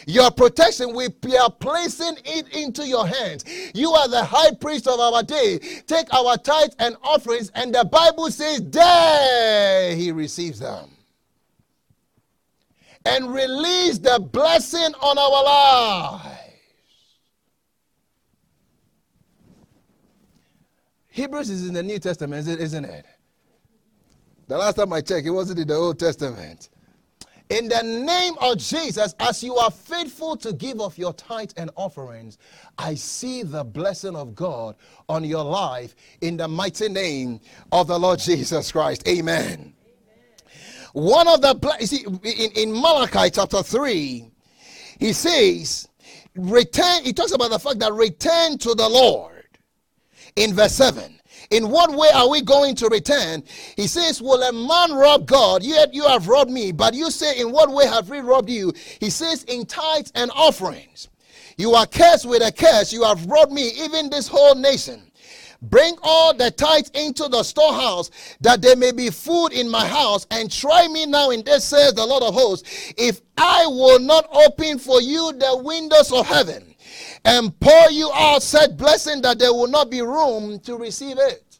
[0.07, 3.45] your protection, we are placing it into your hands.
[3.75, 5.59] You are the high priest of our day.
[5.87, 10.91] Take our tithes and offerings, and the Bible says, there he receives them.
[13.07, 16.41] And release the blessing on our lives.
[21.09, 23.07] Hebrews is in the New Testament, isn't it?
[24.49, 26.71] The last time I checked, it wasn't in the Old Testament.
[27.51, 31.71] In the name of Jesus, as you are faithful to give of your tithe and
[31.77, 32.39] offerings,
[32.79, 34.77] I see the blessing of God
[35.09, 39.07] on your life in the mighty name of the Lord Jesus Christ.
[39.07, 39.45] Amen.
[39.45, 39.75] Amen.
[40.95, 44.31] One of the, you see, in, in Malachi chapter 3,
[44.99, 45.87] he says,
[46.35, 49.47] return, he talks about the fact that return to the Lord
[50.37, 51.21] in verse 7.
[51.51, 53.43] In what way are we going to return?
[53.77, 55.63] He says, Will a man rob God?
[55.63, 56.73] Yet you have robbed me.
[56.73, 58.73] But you say, In what way have we robbed you?
[59.01, 61.09] He says, In tithes and offerings.
[61.57, 62.93] You are cursed with a curse.
[62.93, 65.11] You have robbed me, even this whole nation.
[65.63, 68.11] Bring all the tithes into the storehouse,
[68.43, 71.95] that there may be food in my house, and try me now in this, says
[71.95, 76.74] the Lord of hosts, if I will not open for you the windows of heaven
[77.25, 81.59] and pour you out such blessing that there will not be room to receive it.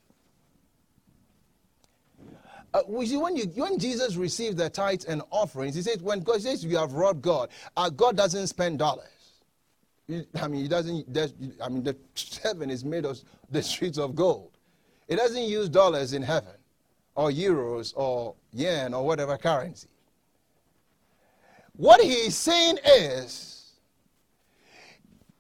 [2.75, 6.43] Uh, see, when, you, when Jesus received the tithes and offerings, he says, when God
[6.43, 9.07] says you have robbed God, uh, God doesn't spend dollars.
[10.41, 11.17] I mean, he doesn't.
[11.63, 11.97] I mean, the
[12.43, 13.19] heaven is made of
[13.51, 14.51] the streets of gold.
[15.09, 16.53] It doesn't use dollars in heaven,
[17.15, 19.89] or euros, or yen, or whatever currency.
[21.77, 23.54] What he's saying is,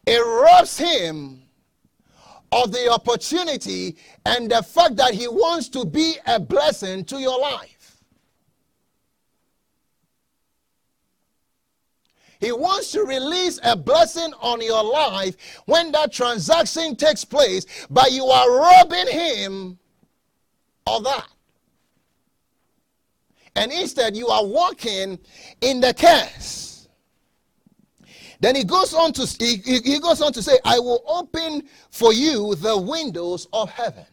[0.06, 1.42] it robs him
[2.52, 7.38] of the opportunity and the fact that he wants to be a blessing to your
[7.40, 7.74] life.
[12.40, 18.12] He wants to release a blessing on your life when that transaction takes place, but
[18.12, 19.78] you are robbing him
[20.86, 21.28] of that.
[23.56, 25.18] And instead, you are walking
[25.60, 26.73] in the curse.
[28.44, 32.12] Then he goes on to he, he goes on to say, "I will open for
[32.12, 34.04] you the windows of heaven."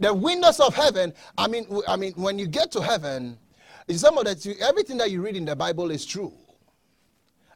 [0.00, 1.14] The windows of heaven.
[1.38, 3.38] I mean, I mean, when you get to heaven,
[3.90, 6.32] some of that, everything that you read in the Bible is true.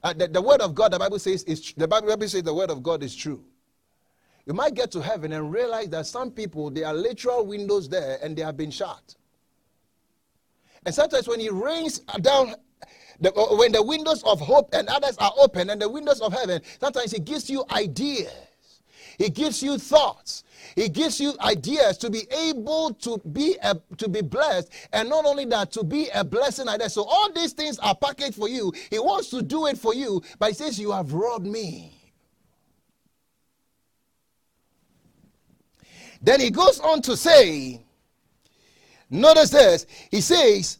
[0.04, 2.70] Uh, the, the, word of God, the Bible says, is the Bible, says the word
[2.70, 3.42] of God is true.
[4.46, 8.20] You might get to heaven and realize that some people, there are literal windows there
[8.22, 9.16] and they have been shut.
[10.86, 12.54] And sometimes when He rains down,
[13.20, 16.32] the, uh, when the windows of hope and others are open and the windows of
[16.32, 18.32] heaven, sometimes He gives you ideas.
[19.18, 20.44] He gives you thoughts.
[20.76, 25.24] He gives you ideas to be able to be a, to be blessed, and not
[25.24, 26.92] only that, to be a blessing like that.
[26.92, 28.72] So all these things are packaged for you.
[28.90, 31.98] He wants to do it for you, but he says, "You have robbed me."
[36.20, 37.80] Then he goes on to say,
[39.10, 39.86] notice this.
[40.10, 40.78] He says,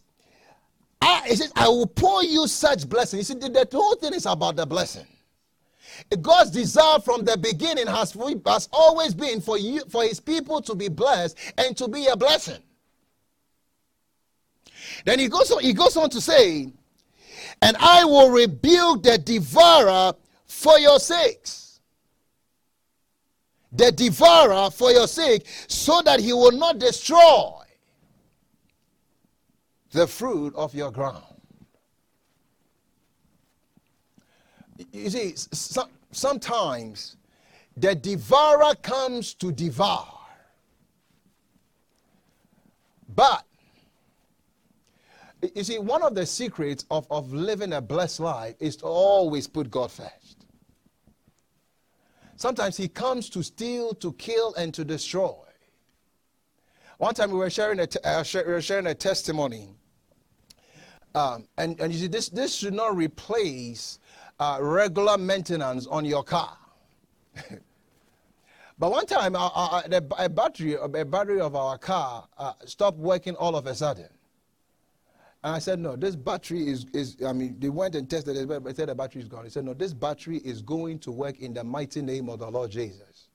[1.01, 3.19] I, he says, I will pour you such blessing.
[3.19, 5.05] You see, the, the whole thing is about the blessing.
[6.21, 8.13] God's desire from the beginning has,
[8.45, 12.15] has always been for you for his people to be blessed and to be a
[12.15, 12.61] blessing.
[15.05, 16.71] Then he goes on, he goes on to say,
[17.61, 20.13] and I will rebuke the devourer
[20.45, 21.81] for your sakes.
[23.71, 27.58] The devourer for your sake, so that he will not destroy
[29.91, 31.23] the fruit of your ground.
[34.93, 37.17] You see, so, sometimes
[37.75, 40.15] the devourer comes to devour.
[43.13, 43.43] But,
[45.55, 49.47] you see, one of the secrets of, of living a blessed life is to always
[49.47, 50.45] put God first.
[52.35, 55.35] Sometimes he comes to steal, to kill, and to destroy.
[56.97, 59.75] One time we were sharing a, t- uh, we were sharing a testimony.
[61.19, 63.99] Um, and, and you see, this, this should not replace
[64.39, 66.57] uh, regular maintenance on your car.
[68.79, 72.99] but one time, uh, uh, the, a battery, a battery of our car uh, stopped
[72.99, 74.07] working all of a sudden.
[75.43, 78.47] And I said, no, this battery is, is, I mean, they went and tested it,
[78.47, 79.43] but said the battery is gone.
[79.43, 82.49] He said, no, this battery is going to work in the mighty name of the
[82.49, 83.27] Lord Jesus.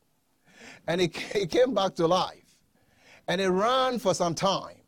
[0.87, 2.57] And it, it came back to life.
[3.29, 4.84] And it ran for some time.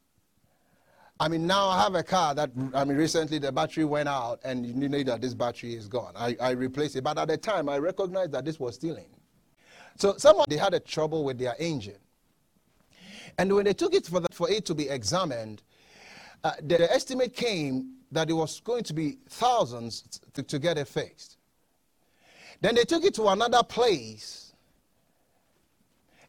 [1.19, 4.41] I mean, now I have a car that, I mean, recently the battery went out
[4.45, 6.13] and you know that this battery is gone.
[6.15, 7.05] I, I replaced it.
[7.05, 9.09] But at the time, I recognized that this was stealing.
[9.97, 11.97] So someone, they had a trouble with their engine.
[13.39, 15.63] And when they took it for, the, for it to be examined,
[16.45, 20.77] uh, the, the, estimate came that it was going to be thousands to, to get
[20.77, 21.39] it fixed.
[22.61, 24.53] Then they took it to another place.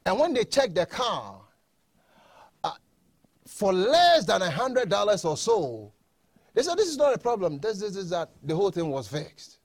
[0.05, 1.41] And when they checked the car,
[3.57, 5.91] for less than a hundred dollars or so,
[6.53, 7.57] they said this is not a problem.
[7.59, 9.57] This, this is that the whole thing was fixed.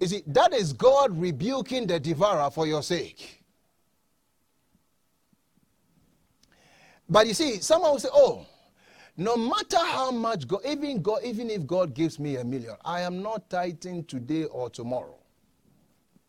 [0.00, 3.44] You see, that is God rebuking the devourer for your sake.
[7.08, 8.44] But you see, someone will say, oh,
[9.16, 13.02] no matter how much God, even God, even if God gives me a million, I
[13.02, 15.16] am not tithing today or tomorrow.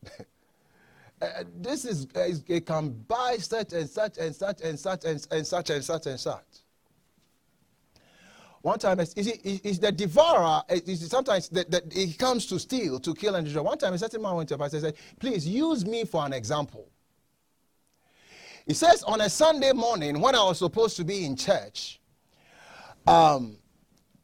[1.21, 5.27] uh, this is uh, it can buy such and such and such and such and,
[5.31, 6.43] and such and such and such.
[8.61, 13.45] One time, is, is the devourer, sometimes that he comes to steal, to kill, and
[13.45, 13.63] destroy.
[13.63, 16.25] One time, a certain man went to a pastor and said, Please use me for
[16.25, 16.89] an example.
[18.67, 22.01] He says, On a Sunday morning, when I was supposed to be in church,
[23.07, 23.57] um,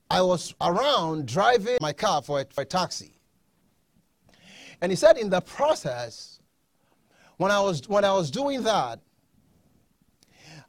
[0.10, 3.14] I was around driving my car for a, for a taxi.
[4.82, 6.35] And he said, In the process,
[7.38, 9.00] when I was, when I was doing that,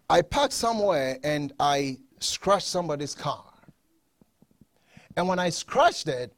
[0.09, 3.45] I parked somewhere and I scratched somebody's car.
[5.17, 6.33] And when I scratched it,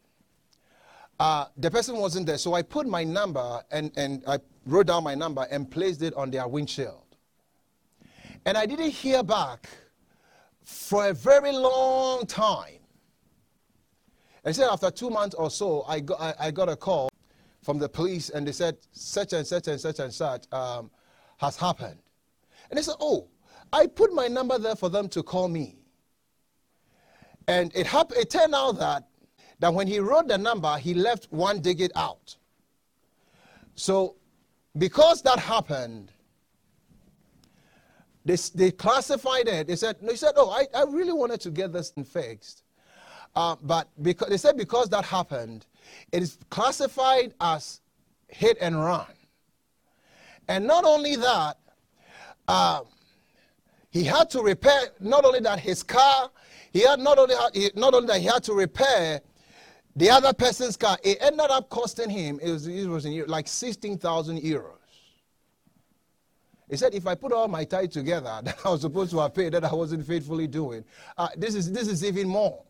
[1.21, 2.39] uh, the person wasn't there.
[2.39, 6.15] So I put my number and, and I wrote down my number and placed it
[6.15, 7.03] on their windshield.
[8.47, 9.69] And I didn't hear back
[10.65, 12.79] for a very long time.
[14.45, 17.11] And said after two months or so, I got, I, I, got a call
[17.69, 20.91] from the police and they said such and such and such and such um,
[21.37, 21.99] has happened.
[22.71, 23.29] And they said, oh,
[23.71, 25.77] I put my number there for them to call me.
[27.47, 29.09] And it, happened, it turned out that,
[29.59, 32.37] that when he wrote the number, he left one digit out.
[33.75, 34.17] So,
[34.79, 36.11] because that happened,
[38.25, 39.67] they, they classified it.
[39.67, 42.63] They said, no, he said, oh, I, I really wanted to get this thing fixed.
[43.37, 45.67] Uh, but because, they said because that happened,
[46.13, 47.81] it is classified as
[48.29, 49.07] hit and run.
[50.49, 51.59] And not only that,
[52.47, 52.81] uh,
[53.91, 56.31] he had to repair, not only that, his car
[56.73, 57.35] he had not only
[57.75, 59.21] not only that he had to repair
[59.97, 60.99] the other person's car.
[61.03, 64.75] It ended up costing him it was, it was like sixteen thousand euros.
[66.71, 69.35] He said, if I put all my tithe together that I was supposed to have
[69.35, 70.85] paid that I wasn't faithfully doing,
[71.17, 72.63] uh, this is this is even more.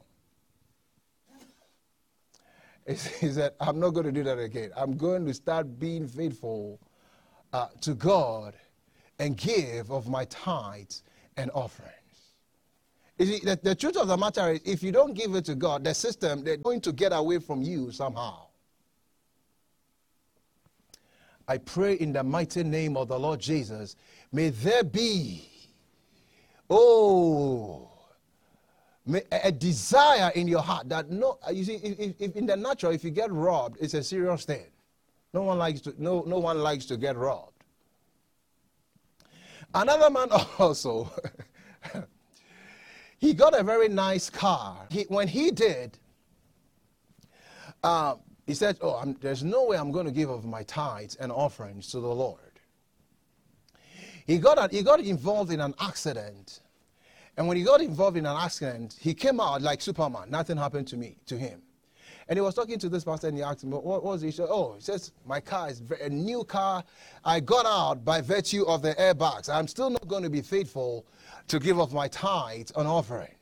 [2.89, 4.71] He said, I'm not going to do that again.
[4.75, 6.81] I'm going to start being faithful
[7.53, 8.55] uh, to God
[9.19, 11.03] and give of my tithes
[11.37, 11.93] and offerings.
[13.21, 15.85] See, the, the truth of the matter is, if you don't give it to God,
[15.85, 18.47] the system, they're going to get away from you somehow.
[21.47, 23.97] I pray in the mighty name of the Lord Jesus,
[24.33, 25.49] may there be,
[26.71, 27.88] oh,
[29.33, 33.03] a desire in your heart that no, you see, if, if in the natural, if
[33.05, 34.67] you get robbed, it's a serious thing.
[35.33, 37.65] No one likes to, no, no one likes to get robbed.
[39.75, 40.29] Another man
[40.59, 41.11] also
[43.19, 44.87] he got a very nice car.
[44.91, 45.99] He, when he did,
[47.83, 51.17] uh, he said, Oh, I'm, there's no way I'm going to give of my tithes
[51.17, 52.41] and offerings to the Lord.
[54.27, 56.61] He got, a, he got involved in an accident.
[57.39, 60.29] And when he got involved in an accident, he came out like Superman.
[60.29, 61.63] Nothing happened to me, to him.
[62.27, 64.29] And he was talking to this pastor and he asked him, What, what was the
[64.29, 64.43] issue?
[64.43, 66.83] Oh, he says, My car is a new car.
[67.25, 69.49] I got out by virtue of the airbags.
[69.49, 71.07] I'm still not going to be faithful
[71.47, 73.33] to give of my tithes and offerings.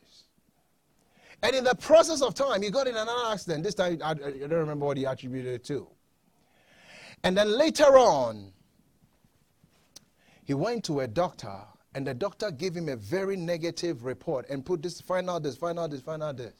[1.43, 3.65] And in the process of time, he got in another accident.
[3.65, 5.89] This time, I, I don't remember what he attributed it to.
[7.25, 8.53] And then later on,
[10.45, 11.63] he went to a doctor,
[11.97, 15.57] and the doctor gave him a very negative report and put this, find out this,
[15.57, 16.53] find out this, find out this.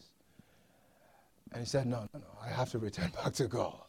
[1.53, 3.83] And he said, No, no, no, I have to return back to God.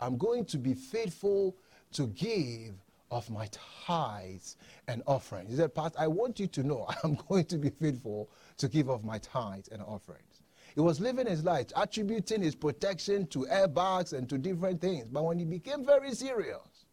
[0.00, 1.54] I'm going to be faithful
[1.92, 2.72] to give
[3.10, 3.46] of my
[3.86, 4.56] tithes
[4.88, 5.50] and offerings.
[5.50, 8.88] He said, Pastor, I want you to know I'm going to be faithful to give
[8.88, 10.40] of my tithes and offerings.
[10.74, 15.08] He was living his life, attributing his protection to airbags and to different things.
[15.12, 16.86] But when he became very serious,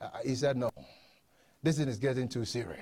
[0.00, 0.70] uh, he said, No,
[1.64, 2.80] this is getting too serious.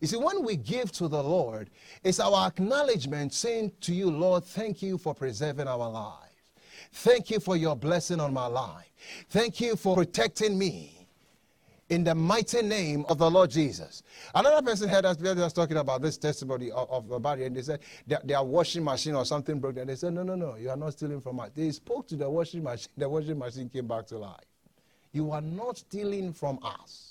[0.00, 1.68] You see, when we give to the Lord,
[2.02, 6.16] it's our acknowledgement saying to you, Lord, thank you for preserving our lives.
[6.92, 8.90] Thank you for your blessing on my life.
[9.28, 11.06] Thank you for protecting me
[11.90, 14.02] in the mighty name of the Lord Jesus.
[14.34, 17.62] Another person heard us, was talking about this testimony of, of about it, and they
[17.62, 19.76] said their washing machine or something broke.
[19.76, 21.50] And they said, No, no, no, you are not stealing from us.
[21.54, 24.40] They spoke to the washing machine, the washing machine came back to life.
[25.12, 27.09] You are not stealing from us.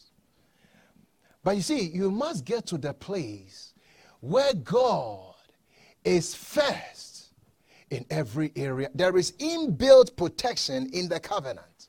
[1.44, 3.74] But you see, you must get to the place
[4.20, 5.36] where God
[6.04, 7.32] is first
[7.90, 8.90] in every area.
[8.94, 11.80] There is inbuilt protection in the covenant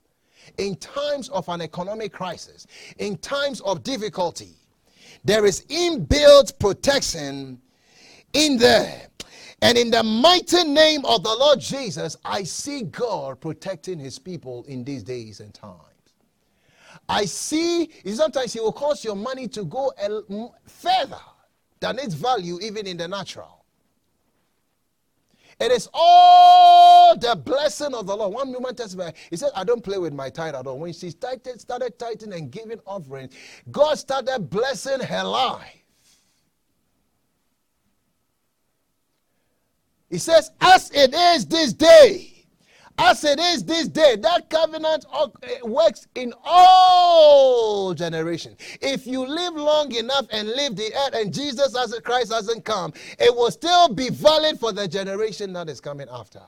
[0.59, 2.67] in times of an economic crisis,
[2.99, 4.55] in times of difficulty,
[5.25, 7.61] there is inbuilt protection
[8.33, 9.07] in there.
[9.63, 14.65] And in the mighty name of the Lord Jesus, I see God protecting his people
[14.65, 15.90] in these days and times.
[17.11, 19.93] I see sometimes it will cause your money to go
[20.65, 21.19] further
[21.81, 23.65] than its value, even in the natural.
[25.59, 28.33] It is all the blessing of the Lord.
[28.33, 30.79] One woman testified, he said, I don't play with my tithe at all.
[30.79, 33.35] When she started, started tithing and giving offerings,
[33.71, 35.77] God started blessing her life.
[40.09, 42.30] He says, As it is this day,
[42.99, 45.07] as it is this day, that covenant
[45.43, 48.57] eh, works in all generations.
[48.83, 52.65] If you live long enough and live the earth and Jesus as a Christ hasn't
[52.65, 56.43] come, it will still be valid for the generation that is coming after.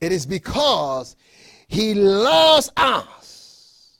[0.00, 1.16] It is because
[1.68, 3.98] he loves us.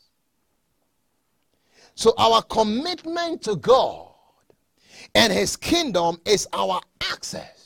[1.95, 4.09] So our commitment to God
[5.14, 7.64] and his kingdom is our access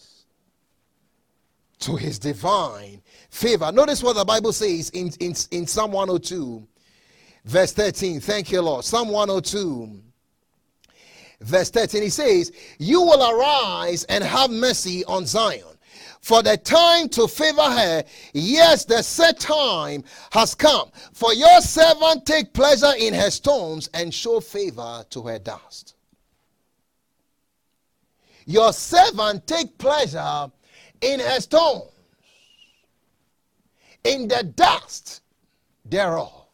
[1.80, 3.70] to his divine favor.
[3.72, 6.66] Notice what the Bible says in, in, in Psalm 102,
[7.44, 8.20] verse 13.
[8.20, 8.84] Thank you, Lord.
[8.84, 10.00] Psalm 102,
[11.40, 12.02] verse 13.
[12.02, 15.62] He says, You will arise and have mercy on Zion.
[16.20, 18.04] For the time to favor her,
[18.34, 20.02] yes, the set time
[20.32, 20.90] has come.
[21.12, 25.94] For your servant take pleasure in her stones and show favor to her dust.
[28.46, 30.50] Your servant take pleasure
[31.00, 31.90] in her stones,
[34.04, 35.22] in the dust
[35.84, 36.46] thereof.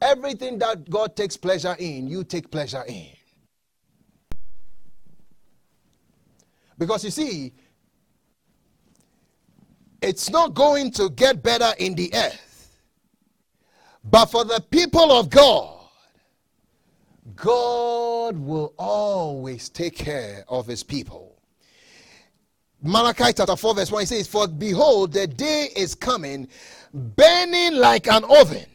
[0.00, 3.08] Everything that God takes pleasure in, you take pleasure in.
[6.78, 7.52] Because you see,
[10.00, 12.78] it's not going to get better in the earth.
[14.04, 15.78] But for the people of God,
[17.34, 21.37] God will always take care of his people.
[22.82, 26.48] Malachi chapter 4, verse 1 says, For behold, the day is coming,
[26.94, 28.66] burning like an oven.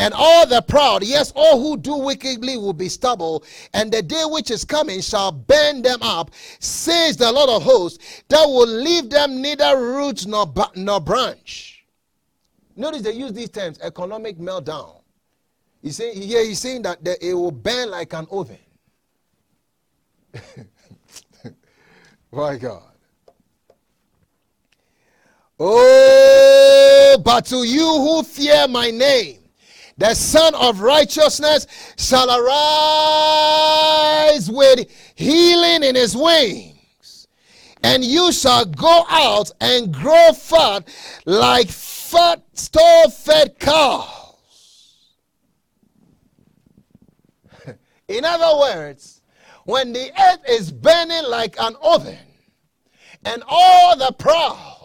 [0.00, 3.42] And all the proud, yes, all who do wickedly will be stubble,
[3.74, 8.22] and the day which is coming shall burn them up, says the Lord of hosts,
[8.28, 11.84] that will leave them neither root nor, nor branch.
[12.76, 15.00] Notice they use these terms economic meltdown.
[15.82, 18.58] He's saying, here he's saying that it will burn like an oven.
[22.30, 22.92] My God.
[25.60, 29.38] Oh, but to you who fear my name,
[29.96, 33.58] the Sun of Righteousness shall arise
[34.48, 37.26] with healing in his wings,
[37.82, 40.86] and you shall go out and grow fat
[41.26, 44.94] like fat, store fed cows.
[48.08, 49.22] in other words,
[49.64, 52.16] when the earth is burning like an oven,
[53.24, 54.77] and all the proud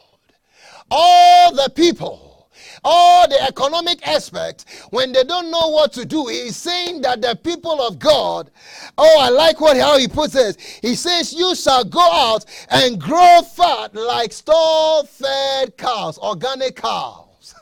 [0.95, 2.47] all the people,
[2.83, 7.35] all the economic aspect, when they don't know what to do, he's saying that the
[7.35, 8.51] people of God,
[8.97, 10.55] oh, I like what how he puts this.
[10.81, 17.55] He says, You shall go out and grow fat like store fed cows, organic cows.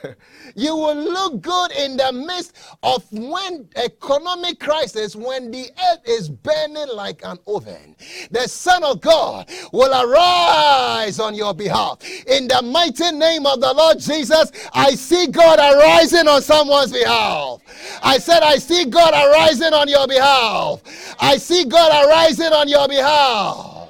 [0.55, 6.29] you will look good in the midst of when economic crisis when the earth is
[6.29, 7.95] burning like an oven.
[8.31, 11.99] The son of god will arise on your behalf.
[12.27, 17.59] In the mighty name of the lord jesus i see god arising on someone's behalf.
[18.03, 20.81] I said i see god arising on your behalf.
[21.19, 23.89] I see god arising on your behalf.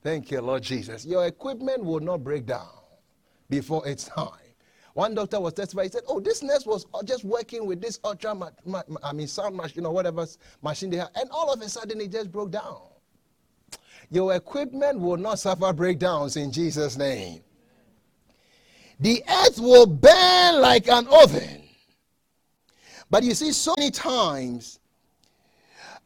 [0.00, 1.04] Thank you, Lord Jesus.
[1.04, 2.77] Your equipment will not break down
[3.48, 4.30] before its time.
[4.94, 5.88] One doctor was testifying.
[5.88, 9.28] He said, "Oh, this nurse was just working with this ultra, ma- ma- I mean,
[9.28, 10.26] sound machine or whatever
[10.62, 12.80] machine they have, and all of a sudden it just broke down."
[14.10, 17.42] Your equipment will not suffer breakdowns in Jesus' name.
[19.00, 21.62] The earth will burn like an oven.
[23.10, 24.80] But you see, so many times,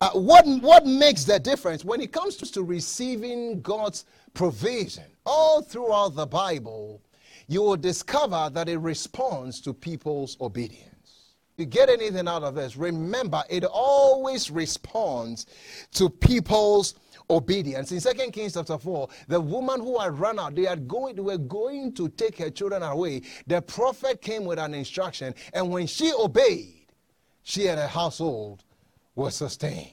[0.01, 6.15] uh, what, what makes the difference when it comes to receiving God's provision all throughout
[6.15, 7.01] the Bible?
[7.49, 10.89] You will discover that it responds to people's obedience.
[11.57, 15.47] You get anything out of this, remember it always responds
[15.93, 16.95] to people's
[17.29, 17.93] obedience.
[17.93, 21.23] In Second Kings chapter 4, the woman who had run out, they had going, they
[21.23, 23.23] were going to take her children away.
[23.47, 26.87] The prophet came with an instruction, and when she obeyed,
[27.43, 28.65] she and her household
[29.15, 29.93] were sustained.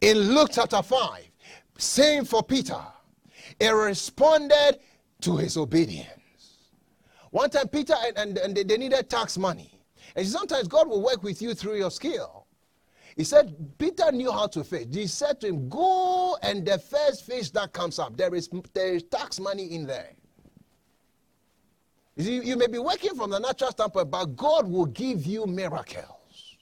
[0.00, 1.28] In Luke chapter 5,
[1.76, 2.80] same for Peter.
[3.58, 4.78] It responded
[5.22, 6.08] to his obedience.
[7.30, 9.78] One time, Peter and, and, they needed tax money.
[10.16, 12.46] And sometimes God will work with you through your skill.
[13.16, 14.86] He said, Peter knew how to fish.
[14.92, 18.94] He said to him, Go and the first fish that comes up, there is, there
[18.94, 20.12] is tax money in there.
[22.16, 25.46] You, see, you may be working from the natural standpoint, but God will give you
[25.46, 26.56] miracles.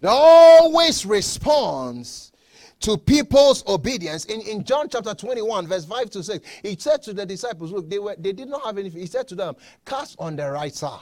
[0.00, 2.32] It always responds
[2.80, 4.24] to people's obedience.
[4.26, 7.90] In, in John chapter 21, verse 5 to 6, he said to the disciples, Look,
[7.90, 9.00] they, were, they did not have anything.
[9.00, 11.00] He said to them, Cast on the right side.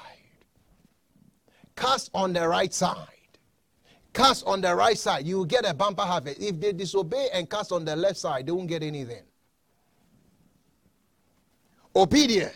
[1.77, 3.09] Cast on the right side.
[4.15, 5.27] Cast on the right side.
[5.27, 6.41] You will get a bumper harvest.
[6.41, 9.23] If they disobey and cast on the left side, they won't get anything.
[11.95, 12.55] Obedience.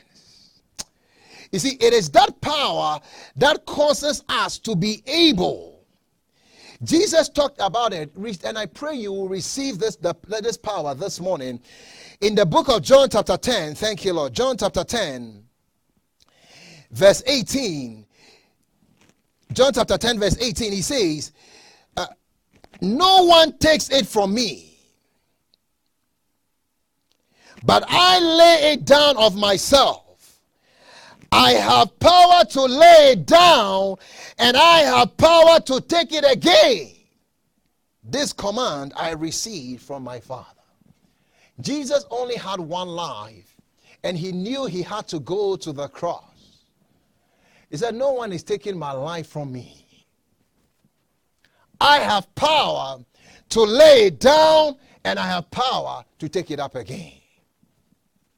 [1.52, 3.00] You see, it is that power
[3.36, 5.79] that causes us to be able.
[6.82, 8.10] Jesus talked about it,
[8.44, 11.60] and I pray you will receive this, the, this power this morning.
[12.22, 14.32] In the book of John, chapter 10, thank you, Lord.
[14.32, 15.44] John, chapter 10,
[16.90, 18.06] verse 18.
[19.52, 21.32] John, chapter 10, verse 18, he says,
[21.98, 22.06] uh,
[22.80, 24.78] No one takes it from me,
[27.62, 30.09] but I lay it down of myself.
[31.32, 33.96] I have power to lay it down,
[34.38, 36.88] and I have power to take it again.
[38.02, 40.46] This command I received from my Father.
[41.60, 43.56] Jesus only had one life,
[44.02, 46.24] and he knew he had to go to the cross.
[47.70, 49.86] He said, No one is taking my life from me.
[51.80, 52.98] I have power
[53.50, 57.12] to lay it down, and I have power to take it up again.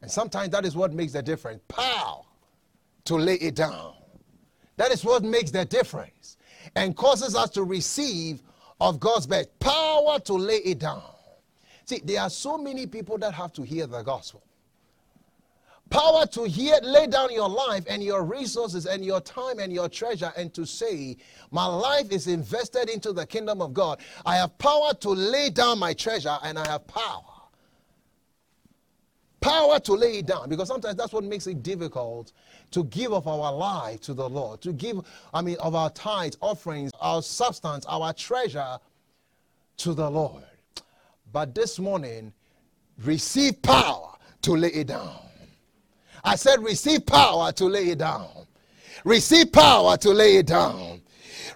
[0.02, 2.22] And sometimes that is what makes the difference power
[3.04, 3.94] to lay it down.
[4.76, 6.36] That is what makes the difference
[6.74, 8.42] and causes us to receive
[8.80, 11.02] of God's best power to lay it down.
[11.84, 14.42] See, there are so many people that have to hear the gospel.
[15.90, 19.90] Power to hear, lay down your life and your resources and your time and your
[19.90, 21.18] treasure and to say,
[21.50, 24.00] My life is invested into the kingdom of God.
[24.24, 27.31] I have power to lay down my treasure and I have power
[29.42, 32.32] power to lay it down because sometimes that's what makes it difficult
[32.70, 35.00] to give of our life to the Lord, to give,
[35.34, 38.78] I mean, of our tithes, offerings, our substance, our treasure
[39.78, 40.44] to the Lord.
[41.32, 42.32] But this morning,
[43.04, 45.18] receive power to lay it down.
[46.24, 48.46] I said, receive power to lay it down.
[49.04, 51.02] Receive power to lay it down.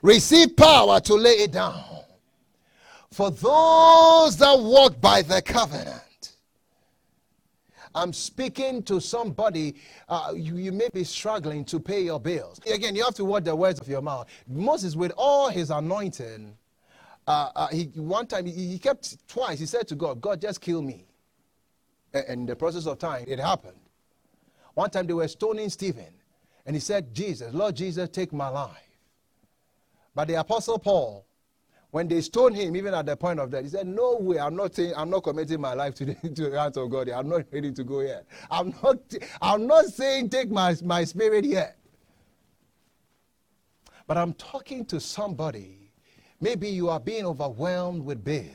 [0.03, 1.84] Receive power to lay it down.
[3.12, 6.03] For those that walk by the covenant,
[7.97, 9.74] I'm speaking to somebody,
[10.09, 12.61] uh, you, you, may be struggling to pay your bills.
[12.70, 14.28] Again, you have to watch the words of your mouth.
[14.47, 16.55] Moses, with all his anointing,
[17.26, 20.61] uh, uh, he, one time he, he, kept twice, he said to God, God, just
[20.61, 21.07] kill me.
[22.12, 23.80] And in the process of time, it happened.
[24.74, 26.12] One time they were stoning Stephen,
[26.66, 28.76] and he said, Jesus, Lord Jesus, take my life.
[30.14, 31.25] But the Apostle Paul,
[31.91, 34.57] when they stoned him, even at the point of death, he said, No way, I'm
[34.57, 37.09] not saying I'm not committing my life to the, to the hands of God.
[37.09, 38.26] I'm not ready to go yet.
[38.51, 38.99] I'm not
[39.41, 41.78] I'm not saying take my, my spirit yet.
[44.07, 45.93] But I'm talking to somebody.
[46.41, 48.51] Maybe you are being overwhelmed with bills.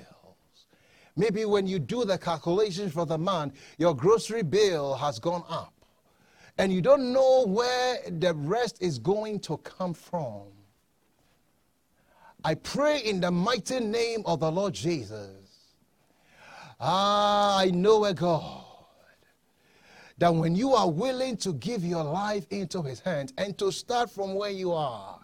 [1.17, 5.73] Maybe when you do the calculations for the month, your grocery bill has gone up.
[6.57, 10.43] And you don't know where the rest is going to come from.
[12.43, 15.29] I pray in the mighty name of the Lord Jesus.
[16.79, 18.65] Ah, I know a God
[20.17, 24.09] that when you are willing to give your life into his hands and to start
[24.09, 25.19] from where you are,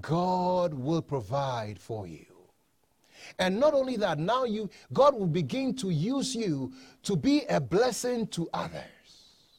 [0.00, 2.26] God will provide for you.
[3.38, 6.72] And not only that, now you God will begin to use you
[7.04, 8.82] to be a blessing to others.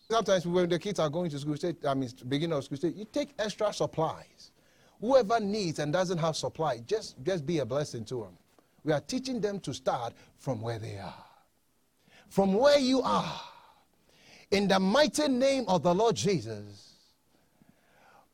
[0.09, 2.89] Sometimes when the kids are going to school, say, I mean, beginning of school, say,
[2.89, 4.25] you take extra supplies.
[5.03, 8.37] Whoever needs and doesn't have supply, just, just be a blessing to them.
[8.85, 11.25] We are teaching them to start from where they are.
[12.29, 13.41] From where you are.
[14.51, 16.93] In the mighty name of the Lord Jesus.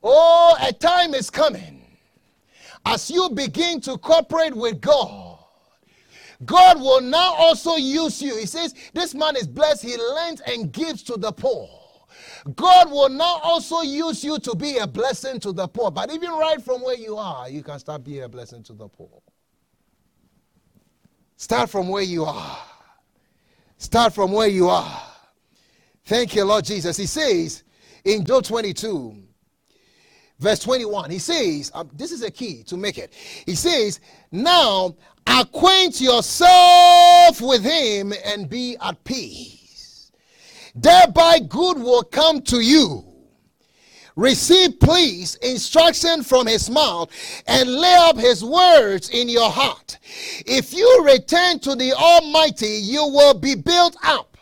[0.04, 1.82] Oh, a time is coming.
[2.86, 5.40] As you begin to cooperate with God,
[6.46, 8.38] God will now also use you.
[8.38, 9.82] He says, This man is blessed.
[9.82, 11.79] He lends and gives to the poor.
[12.56, 15.92] God will now also use you to be a blessing to the poor.
[15.92, 18.88] But even right from where you are, you can start being a blessing to the
[18.88, 19.22] poor.
[21.36, 22.58] Start from where you are.
[23.78, 25.02] Start from where you are.
[26.06, 26.98] Thank you, Lord Jesus.
[26.98, 27.64] He says
[28.04, 29.16] in Job 22,
[30.40, 33.14] verse 21, he says, um, this is a key to make it.
[33.46, 34.00] He says,
[34.32, 34.96] Now
[35.28, 39.59] acquaint yourself with him and be at peace
[40.76, 43.06] thereby good will come to you.
[44.16, 47.10] Receive, please, instruction from his mouth
[47.48, 49.98] and lay up his words in your heart.
[50.46, 54.38] If you return to the Almighty, you will be built up.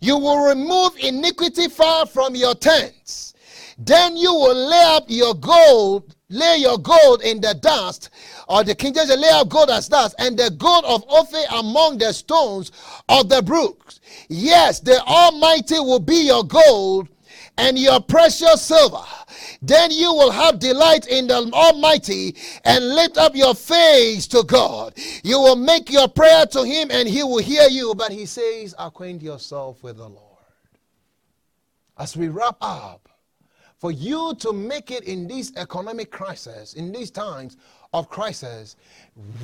[0.00, 3.34] You will remove iniquity far from your tents.
[3.76, 8.08] Then you will lay up your gold, lay your gold in the dust
[8.52, 11.96] or the King James lay up gold as dust, and the gold of Ophir among
[11.96, 12.70] the stones
[13.08, 14.00] of the brooks.
[14.28, 17.08] Yes, the Almighty will be your gold
[17.58, 19.04] and your precious silver.
[19.60, 24.94] Then you will have delight in the Almighty and lift up your face to God.
[25.22, 27.94] You will make your prayer to Him and He will hear you.
[27.94, 30.28] But He says, acquaint yourself with the Lord.
[31.98, 33.08] As we wrap up,
[33.82, 37.56] for you to make it in this economic crisis, in these times
[37.92, 38.76] of crisis,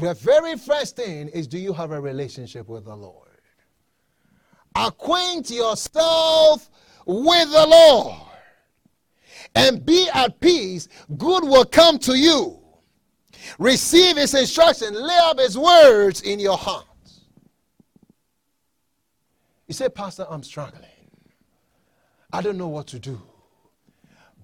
[0.00, 3.27] the very first thing is do you have a relationship with the Lord?
[4.78, 6.70] Acquaint yourself
[7.04, 8.20] with the Lord
[9.54, 12.60] and be at peace, good will come to you.
[13.58, 16.84] Receive his instruction, lay up his words in your heart.
[19.66, 20.84] You say, Pastor, I'm struggling.
[22.32, 23.20] I don't know what to do.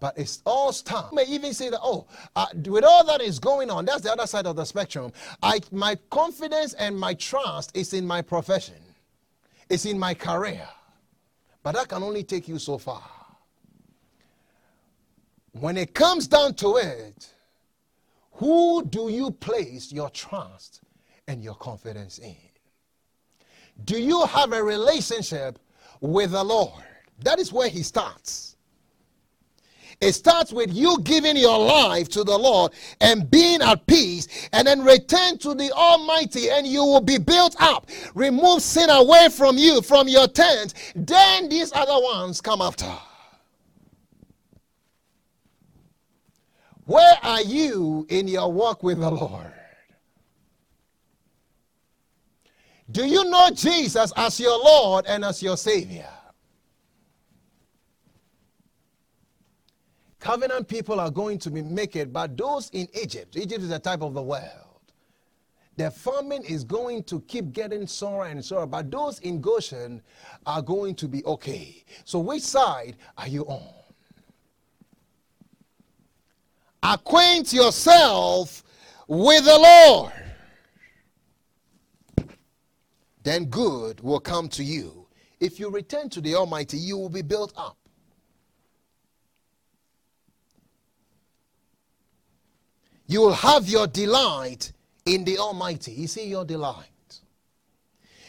[0.01, 1.11] But it's all time.
[1.12, 4.12] You may even say that, oh, uh, with all that is going on, that's the
[4.12, 5.12] other side of the spectrum.
[5.43, 8.74] I, my confidence and my trust is in my profession,
[9.69, 10.69] it's in my career.
[11.62, 13.03] But that can only take you so far.
[15.53, 17.29] When it comes down to it,
[18.33, 20.81] who do you place your trust
[21.29, 22.37] and your confidence in?
[23.85, 25.59] Do you have a relationship
[26.01, 26.85] with the Lord?
[27.21, 28.53] That is where he starts.
[30.05, 34.66] It starts with you giving your life to the Lord and being at peace, and
[34.68, 37.88] then return to the Almighty, and you will be built up.
[38.14, 40.74] Remove sin away from you, from your tent.
[40.94, 42.92] Then these other ones come after.
[46.84, 49.55] Where are you in your walk with the Lord?
[52.90, 56.11] Do you know Jesus as your Lord and as your Savior?
[60.25, 63.79] Covenant people are going to be make it, but those in Egypt, Egypt is a
[63.79, 64.81] type of the world.
[65.77, 70.01] The famine is going to keep getting sore and sore, but those in Goshen
[70.47, 71.85] are going to be okay.
[72.07, 73.68] So, which side are you on?
[76.83, 78.64] Acquaint yourself
[79.07, 80.12] with the Lord.
[83.25, 85.07] Then good will come to you.
[85.39, 87.77] If you return to the Almighty, you will be built up.
[93.07, 94.72] You will have your delight
[95.05, 95.92] in the Almighty.
[95.92, 96.88] You see your delight.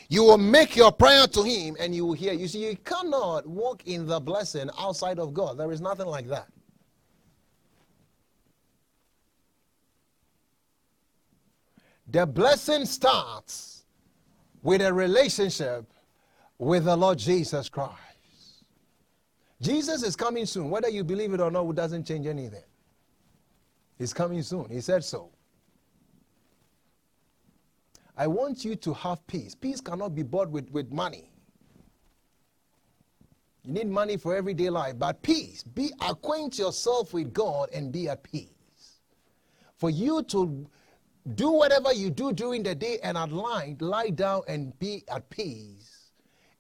[0.07, 2.33] You will make your prayer to Him and you will hear.
[2.33, 5.57] You see, you cannot walk in the blessing outside of God.
[5.57, 6.47] There is nothing like that.
[12.07, 13.83] The blessing starts
[14.61, 15.85] with a relationship
[16.57, 17.95] with the Lord Jesus Christ.
[19.61, 20.69] Jesus is coming soon.
[20.69, 22.63] Whether you believe it or not, it doesn't change anything.
[23.97, 24.69] He's coming soon.
[24.69, 25.29] He said so.
[28.17, 29.55] I want you to have peace.
[29.55, 31.29] Peace cannot be bought with, with money.
[33.63, 35.63] You need money for everyday life, but peace.
[35.63, 38.49] Be acquaint yourself with God and be at peace.
[39.77, 40.69] For you to
[41.33, 45.29] do whatever you do during the day and at night, lie down and be at
[45.29, 46.11] peace.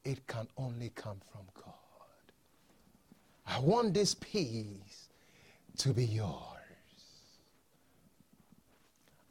[0.03, 1.73] It can only come from God.
[3.47, 5.09] I want this peace
[5.77, 6.54] to be yours.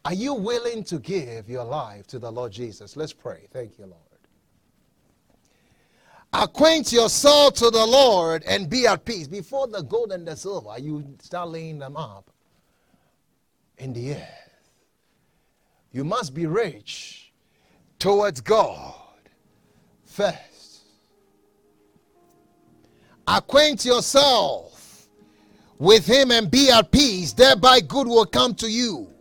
[0.04, 2.96] Are you willing to give your life to the Lord Jesus?
[2.96, 3.46] Let's pray.
[3.52, 4.00] Thank you, Lord.
[6.34, 9.28] Acquaint yourself to the Lord and be at peace.
[9.28, 12.28] Before the gold and the silver, you start laying them up
[13.78, 14.50] in the earth.
[15.92, 17.32] You must be rich
[17.98, 18.94] towards God
[20.04, 20.82] first.
[23.26, 25.06] Acquaint yourself
[25.78, 29.13] with Him and be at peace, thereby good will come to you.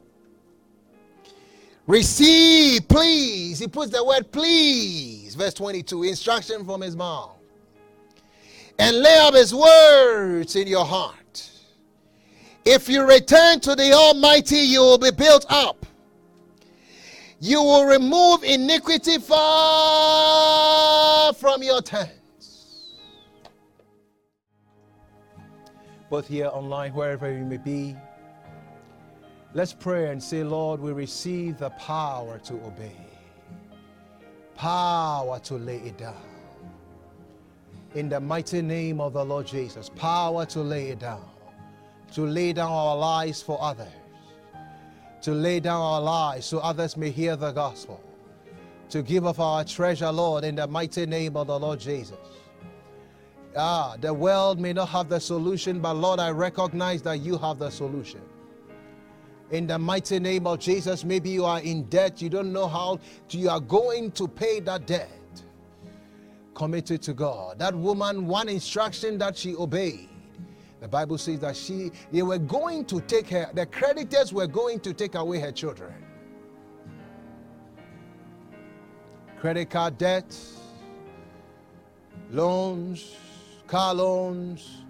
[1.85, 3.59] Receive, please.
[3.59, 7.31] He puts the word please, verse 22, instruction from his mouth.
[8.79, 11.51] And lay up his words in your heart.
[12.65, 15.85] If you return to the Almighty, you will be built up.
[17.39, 20.53] You will remove iniquity far
[21.33, 22.93] from your tents.
[26.09, 27.97] Both here online, wherever you may be.
[29.55, 32.97] Let's pray and say, Lord, we receive the power to obey,
[34.55, 36.23] power to lay it down.
[37.93, 41.23] In the mighty name of the Lord Jesus, power to lay it down,
[42.13, 43.93] to lay down our lives for others,
[45.21, 48.01] to lay down our lives so others may hear the gospel,
[48.89, 52.17] to give of our treasure, Lord, in the mighty name of the Lord Jesus.
[53.55, 57.59] Ah, the world may not have the solution, but Lord, I recognize that you have
[57.59, 58.21] the solution
[59.53, 62.99] In the mighty name of Jesus, maybe you are in debt, you don't know how
[63.29, 65.11] you are going to pay that debt.
[66.55, 67.59] Committed to God.
[67.59, 70.09] That woman, one instruction that she obeyed.
[70.81, 74.79] The Bible says that she they were going to take her, the creditors were going
[74.79, 75.93] to take away her children.
[79.37, 80.35] Credit card debt,
[82.31, 83.15] loans,
[83.67, 84.82] car loans,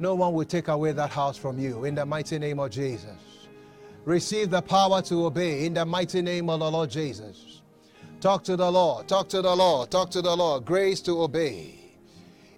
[0.00, 3.46] no one will take away that house from you in the mighty name of Jesus.
[4.06, 7.60] Receive the power to obey in the mighty name of the Lord Jesus.
[8.18, 10.64] Talk to the Lord, talk to the Lord, talk to the Lord.
[10.64, 11.74] Grace to obey.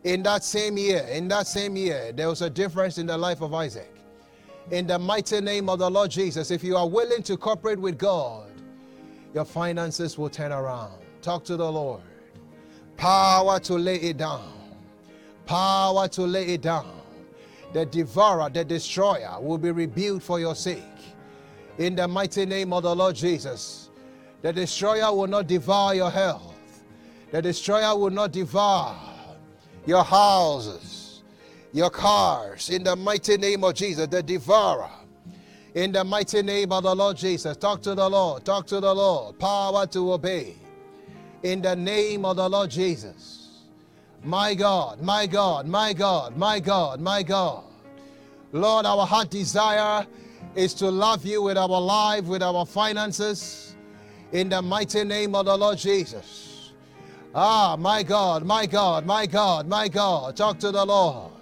[0.05, 3.41] In that same year, in that same year, there was a difference in the life
[3.41, 3.93] of Isaac.
[4.71, 7.99] In the mighty name of the Lord Jesus, if you are willing to cooperate with
[7.99, 8.53] God,
[9.35, 10.95] your finances will turn around.
[11.23, 12.03] Talk to the Lord.
[12.97, 14.53] Power to lay it down.
[15.45, 17.02] Power to lay it down
[17.73, 20.83] the devourer, the destroyer, will be rebuked for your sake.
[21.79, 23.91] In the mighty name of the Lord Jesus,
[24.43, 26.85] the destroyer will not devour your health,
[27.31, 28.97] the destroyer will not devour
[29.87, 31.23] your houses,
[31.73, 32.71] your cars.
[32.71, 34.91] In the mighty name of Jesus, the devourer.
[35.75, 38.95] In the mighty name of the Lord Jesus, talk to the Lord, talk to the
[38.95, 40.57] Lord, power to obey.
[41.43, 43.42] In the name of the Lord Jesus.
[44.25, 47.65] My God, my God, my God, my God, my God.
[48.53, 50.07] Lord, our heart desire
[50.55, 53.75] is to love you with our life, with our finances,
[54.31, 56.73] in the mighty name of the Lord Jesus.
[57.35, 60.37] Ah, my God, my God, my God, my God.
[60.37, 61.33] Talk to the Lord.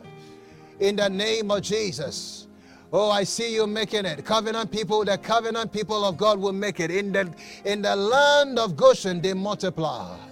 [0.79, 2.47] In the name of Jesus.
[2.93, 4.25] Oh, I see you making it.
[4.25, 6.91] Covenant people, the covenant people of God will make it.
[6.91, 7.31] In the
[7.65, 10.30] in the land of Goshen, they multiplied.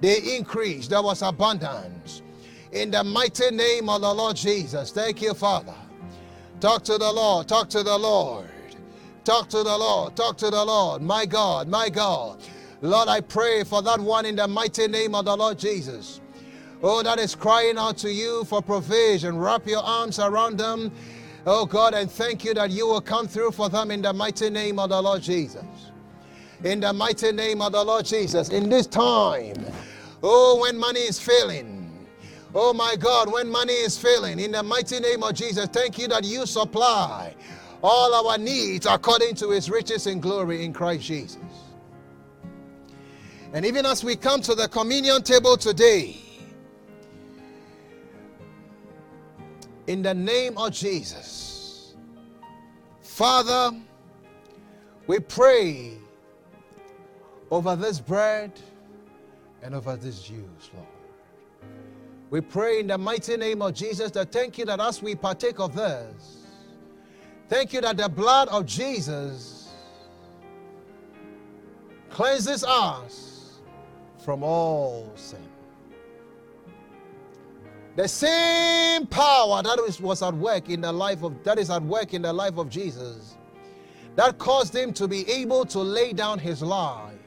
[0.00, 0.90] They increased.
[0.90, 2.22] There was abundance.
[2.72, 4.90] In the mighty name of the Lord Jesus.
[4.90, 5.74] Thank you, Father.
[6.60, 7.48] Talk to the Lord.
[7.48, 8.46] Talk to the Lord.
[9.24, 10.16] Talk to the Lord.
[10.16, 11.02] Talk to the Lord.
[11.02, 12.42] My God, my God.
[12.80, 16.20] Lord, I pray for that one in the mighty name of the Lord Jesus.
[16.82, 19.36] Oh, that is crying out to you for provision.
[19.36, 20.92] Wrap your arms around them.
[21.44, 24.50] Oh God, and thank you that you will come through for them in the mighty
[24.50, 25.64] name of the Lord Jesus.
[26.62, 28.50] In the mighty name of the Lord Jesus.
[28.50, 29.54] In this time,
[30.22, 32.06] Oh, when money is failing.
[32.54, 36.08] Oh my God, when money is failing, in the mighty name of Jesus, thank you
[36.08, 37.34] that you supply
[37.82, 41.38] all our needs according to his riches and glory in Christ Jesus.
[43.52, 46.16] And even as we come to the communion table today,
[49.86, 51.94] in the name of Jesus,
[53.00, 53.70] Father,
[55.06, 55.98] we pray
[57.50, 58.52] over this bread
[59.62, 60.86] and over this Jews, Lord.
[62.30, 65.60] We pray in the mighty name of Jesus that thank you that as we partake
[65.60, 66.46] of this,
[67.48, 69.70] thank you that the blood of Jesus
[72.10, 73.58] cleanses us
[74.18, 75.40] from all sin.
[77.96, 82.14] The same power that was at work in the life of that is at work
[82.14, 83.36] in the life of Jesus
[84.14, 87.17] that caused him to be able to lay down his life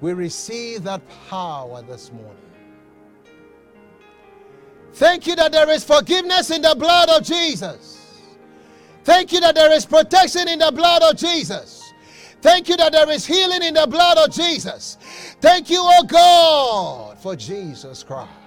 [0.00, 2.36] we receive that power this morning.
[4.94, 7.98] Thank you that there is forgiveness in the blood of Jesus.
[9.04, 11.92] Thank you that there is protection in the blood of Jesus.
[12.42, 14.96] Thank you that there is healing in the blood of Jesus.
[15.40, 18.39] Thank you, oh God, for Jesus Christ.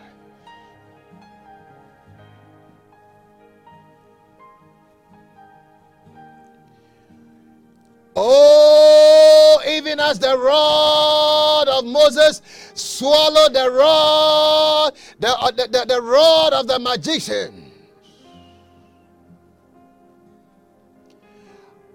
[8.15, 12.41] Oh, even as the rod of Moses
[12.75, 17.71] swallowed the rod, the, uh, the, the, the rod of the magician.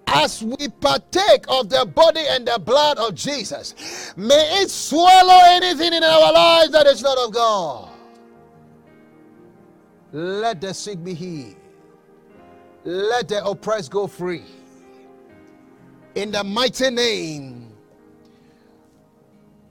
[0.08, 5.92] As we partake of the body and the blood of Jesus, may it swallow anything
[5.92, 7.90] in our lives that is not of God.
[10.10, 11.56] Let the sick be healed.
[12.84, 14.44] Let the oppressed go free
[16.14, 17.72] in the mighty name